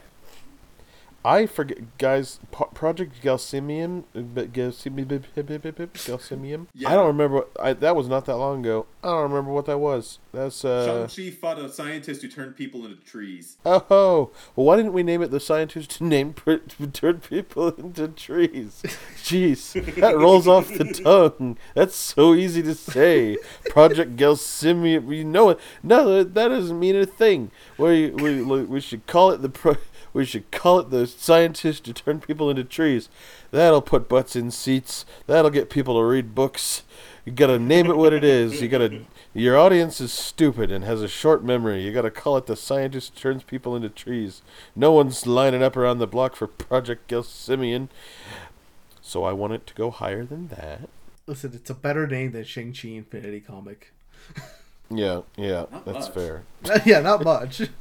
[1.24, 2.40] I forget, guys.
[2.50, 6.66] Project Gelsimium, Gelsimium, Gelsimium.
[6.74, 6.88] Yeah.
[6.88, 7.36] I don't remember.
[7.36, 8.86] What, I, that was not that long ago.
[9.04, 10.18] I don't remember what that was.
[10.32, 11.06] That's uh.
[11.08, 13.58] Shang-Chi fought a scientist who turned people into trees.
[13.66, 17.68] Oh, well, why didn't we name it the scientist to name pr- to turn people
[17.78, 18.82] into trees?
[19.22, 20.84] Jeez, that rolls off the
[21.38, 21.58] tongue.
[21.74, 23.36] That's so easy to say.
[23.68, 25.60] Project Gelsimium, you know it.
[25.82, 27.50] No, that doesn't mean a thing.
[27.76, 29.76] We we we should call it the pro.
[30.12, 33.08] We should call it the scientist to turn people into trees.
[33.50, 35.04] That'll put butts in seats.
[35.26, 36.82] That'll get people to read books.
[37.24, 38.60] You gotta name it what it is.
[38.60, 39.02] You gotta.
[39.32, 41.82] Your audience is stupid and has a short memory.
[41.82, 44.42] You gotta call it the scientist turns people into trees.
[44.74, 47.88] No one's lining up around the block for Project Gelsimian.
[49.00, 50.88] So I want it to go higher than that.
[51.26, 53.92] Listen, it's a better name than Shang Chi Infinity Comic.
[54.90, 56.14] Yeah, yeah, Not that's much.
[56.14, 56.42] fair.
[56.84, 57.60] yeah, not much.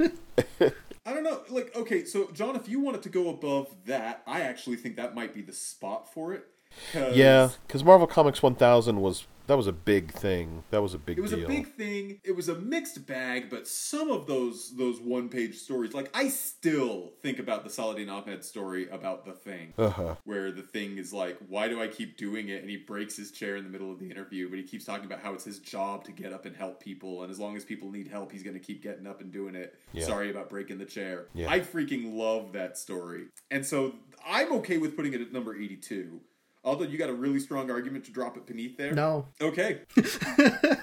[1.05, 1.41] I don't know.
[1.49, 5.15] Like, okay, so John, if you wanted to go above that, I actually think that
[5.15, 6.45] might be the spot for it.
[6.93, 10.63] 'cause Yeah, because Marvel Comics 1000 was that was a big thing.
[10.69, 11.43] That was a big It was deal.
[11.43, 12.21] a big thing.
[12.23, 16.29] It was a mixed bag, but some of those those one page stories, like I
[16.29, 20.15] still think about the Saladin Ahmed story about the thing, Uh-huh.
[20.23, 23.31] where the thing is like, "Why do I keep doing it?" And he breaks his
[23.31, 25.59] chair in the middle of the interview, but he keeps talking about how it's his
[25.59, 28.43] job to get up and help people, and as long as people need help, he's
[28.43, 29.73] going to keep getting up and doing it.
[29.93, 30.05] Yeah.
[30.05, 31.25] Sorry about breaking the chair.
[31.33, 31.49] Yeah.
[31.49, 33.95] I freaking love that story, and so
[34.25, 36.21] I'm okay with putting it at number eighty two.
[36.63, 38.93] Although you got a really strong argument to drop it beneath there.
[38.93, 39.27] no.
[39.41, 39.81] Okay.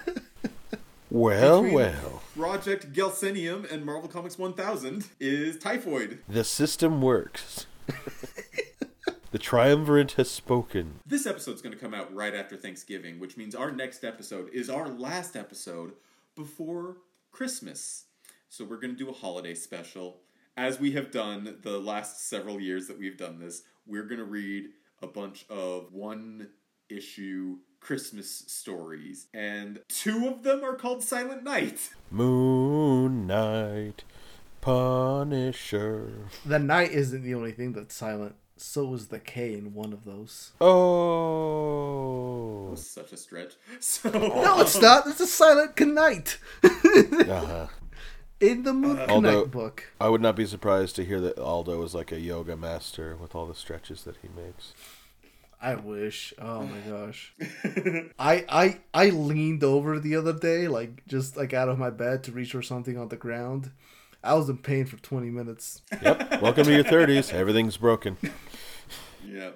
[1.09, 2.23] Well, Between well.
[2.37, 6.19] Project Gelsenium and Marvel Comics 1000 is Typhoid.
[6.29, 7.67] The system works.
[9.31, 10.99] the triumvirate has spoken.
[11.07, 14.69] This episode's going to come out right after Thanksgiving, which means our next episode is
[14.69, 15.93] our last episode
[16.35, 16.99] before
[17.31, 18.05] Christmas.
[18.49, 20.19] So we're going to do a holiday special.
[20.57, 24.25] As we have done the last several years that we've done this, we're going to
[24.25, 24.67] read
[25.03, 26.49] a bunch of one
[26.89, 29.27] issue Christmas stories.
[29.35, 31.91] And two of them are called Silent Night.
[32.11, 34.05] Moon Knight,
[34.61, 36.29] Punisher.
[36.45, 38.35] The night isn't the only thing that's silent.
[38.59, 40.53] So is the K in one of those.
[40.63, 41.87] Oh.
[42.75, 43.53] Such a stretch.
[43.81, 45.07] So No, it's not.
[45.07, 46.39] It's a silent knight.
[46.65, 47.67] Uh-huh.
[48.41, 49.85] In the Moon Although- Knight book.
[50.01, 53.35] I would not be surprised to hear that Aldo is like a yoga master with
[53.35, 54.75] all the stretches that he makes.
[55.61, 56.35] I wish.
[56.39, 57.33] Oh my gosh.
[58.19, 62.23] I I I leaned over the other day, like just like out of my bed
[62.25, 63.71] to reach for something on the ground.
[64.23, 65.81] I was in pain for 20 minutes.
[66.03, 66.43] Yep.
[66.43, 67.33] Welcome to your 30s.
[67.33, 68.17] Everything's broken.
[69.29, 69.51] Yeah.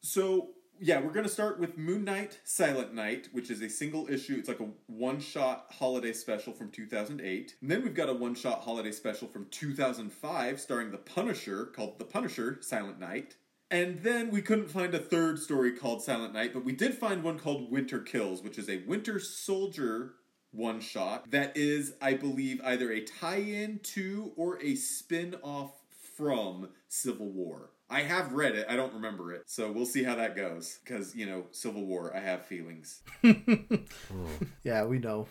[0.00, 0.48] So
[0.80, 4.36] yeah, we're gonna start with Moon Knight Silent Night, which is a single issue.
[4.38, 7.56] It's like a one-shot holiday special from 2008.
[7.60, 12.06] And then we've got a one-shot holiday special from 2005, starring the Punisher, called The
[12.06, 13.36] Punisher Silent Night.
[13.70, 17.22] And then we couldn't find a third story called Silent Night, but we did find
[17.22, 20.14] one called Winter Kills, which is a Winter Soldier
[20.52, 25.72] one shot that is, I believe, either a tie in to or a spin off
[26.16, 27.70] from Civil War.
[27.90, 30.78] I have read it, I don't remember it, so we'll see how that goes.
[30.84, 33.02] Because, you know, Civil War, I have feelings.
[34.64, 35.28] Yeah, we know.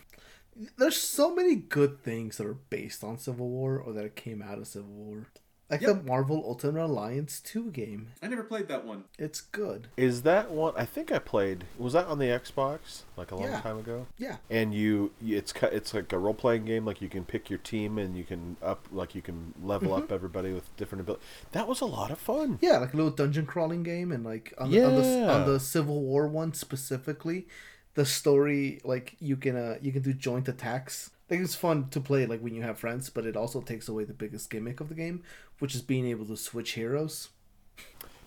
[0.77, 4.57] There's so many good things that are based on Civil War or that came out
[4.57, 5.27] of Civil War.
[5.69, 5.97] Like Yep.
[5.97, 8.07] the Marvel Ultimate Alliance 2 game.
[8.23, 9.03] I never played that one.
[9.19, 9.87] It's good.
[9.97, 10.73] Is that one?
[10.75, 11.65] I think I played.
[11.77, 13.61] Was that on the Xbox like a long Yeah.
[13.61, 14.07] time ago?
[14.17, 14.37] Yeah.
[14.49, 16.85] And you, you- it's it's like a role playing game.
[16.85, 20.03] Like you can pick your team and you can up, like you can level Mm-hmm.
[20.05, 21.25] up everybody with different abilities.
[21.51, 22.57] That was a lot of fun.
[22.61, 25.59] Yeah, like a little dungeon crawling game, and like on, the, on the on the
[25.59, 27.47] Civil War one specifically,
[27.93, 31.11] the story like you can uh you can do joint attacks.
[31.29, 34.03] Like it's fun to play like when you have friends, but it also takes away
[34.03, 35.23] the biggest gimmick of the game,
[35.59, 37.29] which is being able to switch heroes.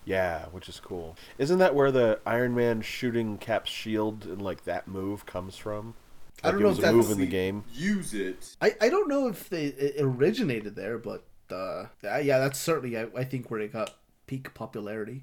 [0.05, 1.17] Yeah, which is cool.
[1.39, 5.95] Isn't that where the Iron Man shooting Cap's shield and like that move comes from?
[6.43, 7.65] I don't Like, know it was if a that's move in the game.
[7.73, 8.57] Use it.
[8.61, 13.07] I, I don't know if they it originated there, but uh, yeah, that's certainly I,
[13.17, 13.95] I think where it got
[14.27, 15.23] peak popularity.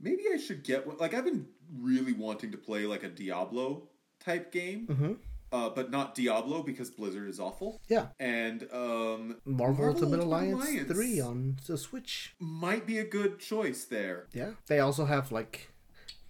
[0.00, 0.96] Maybe I should get one.
[0.98, 1.46] Like, I've been
[1.80, 3.88] really wanting to play like a Diablo
[4.20, 5.12] type game, Mm-hmm.
[5.52, 7.80] Uh, but not Diablo because Blizzard is awful.
[7.88, 12.34] Yeah, And um, Marvel, Ultimate, Alliance, three on the Switch.
[12.40, 14.26] might be a good choice there.
[14.32, 15.70] Yeah, they also have like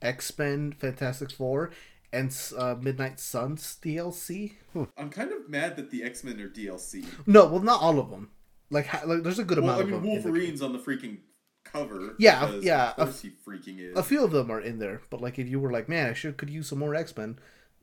[0.03, 1.71] X Men, Fantastic Four,
[2.13, 4.53] and uh, Midnight Suns DLC.
[4.97, 7.05] I'm kind of mad that the X Men are DLC.
[7.27, 8.31] No, well, not all of them.
[8.71, 9.97] Like, ha- like there's a good Well, amount I of them.
[9.99, 11.19] in the- Wolverine's on the freaking
[11.65, 12.15] cover.
[12.19, 13.97] Yeah, yeah, Of course he freaking is.
[13.97, 16.13] A few of them are in there, but like if you were like, man, I
[16.13, 17.39] should could use some more X Men,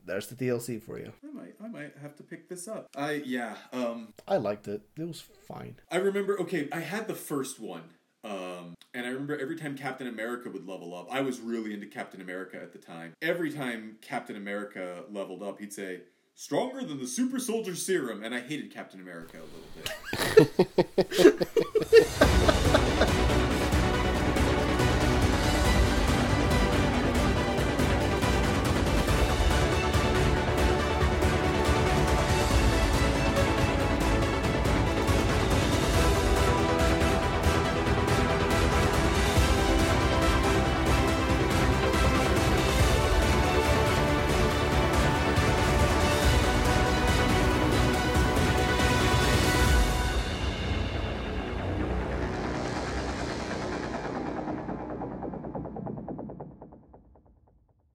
[0.06, 1.12] there's the DLC for you.
[1.22, 2.88] I might, I might have to pick this up.
[2.96, 3.56] I yeah.
[3.72, 4.82] Um, I liked it.
[4.98, 5.76] It was fine.
[5.90, 6.38] I remember.
[6.40, 7.82] Okay, I had the first one.
[8.22, 11.86] Um, and I remember every time Captain America would level up, I was really into
[11.86, 13.12] Captain America at the time.
[13.20, 16.02] Every time Captain America leveled up, he'd say,
[16.34, 21.58] "Stronger than the Super Soldier Serum," and I hated Captain America a little bit.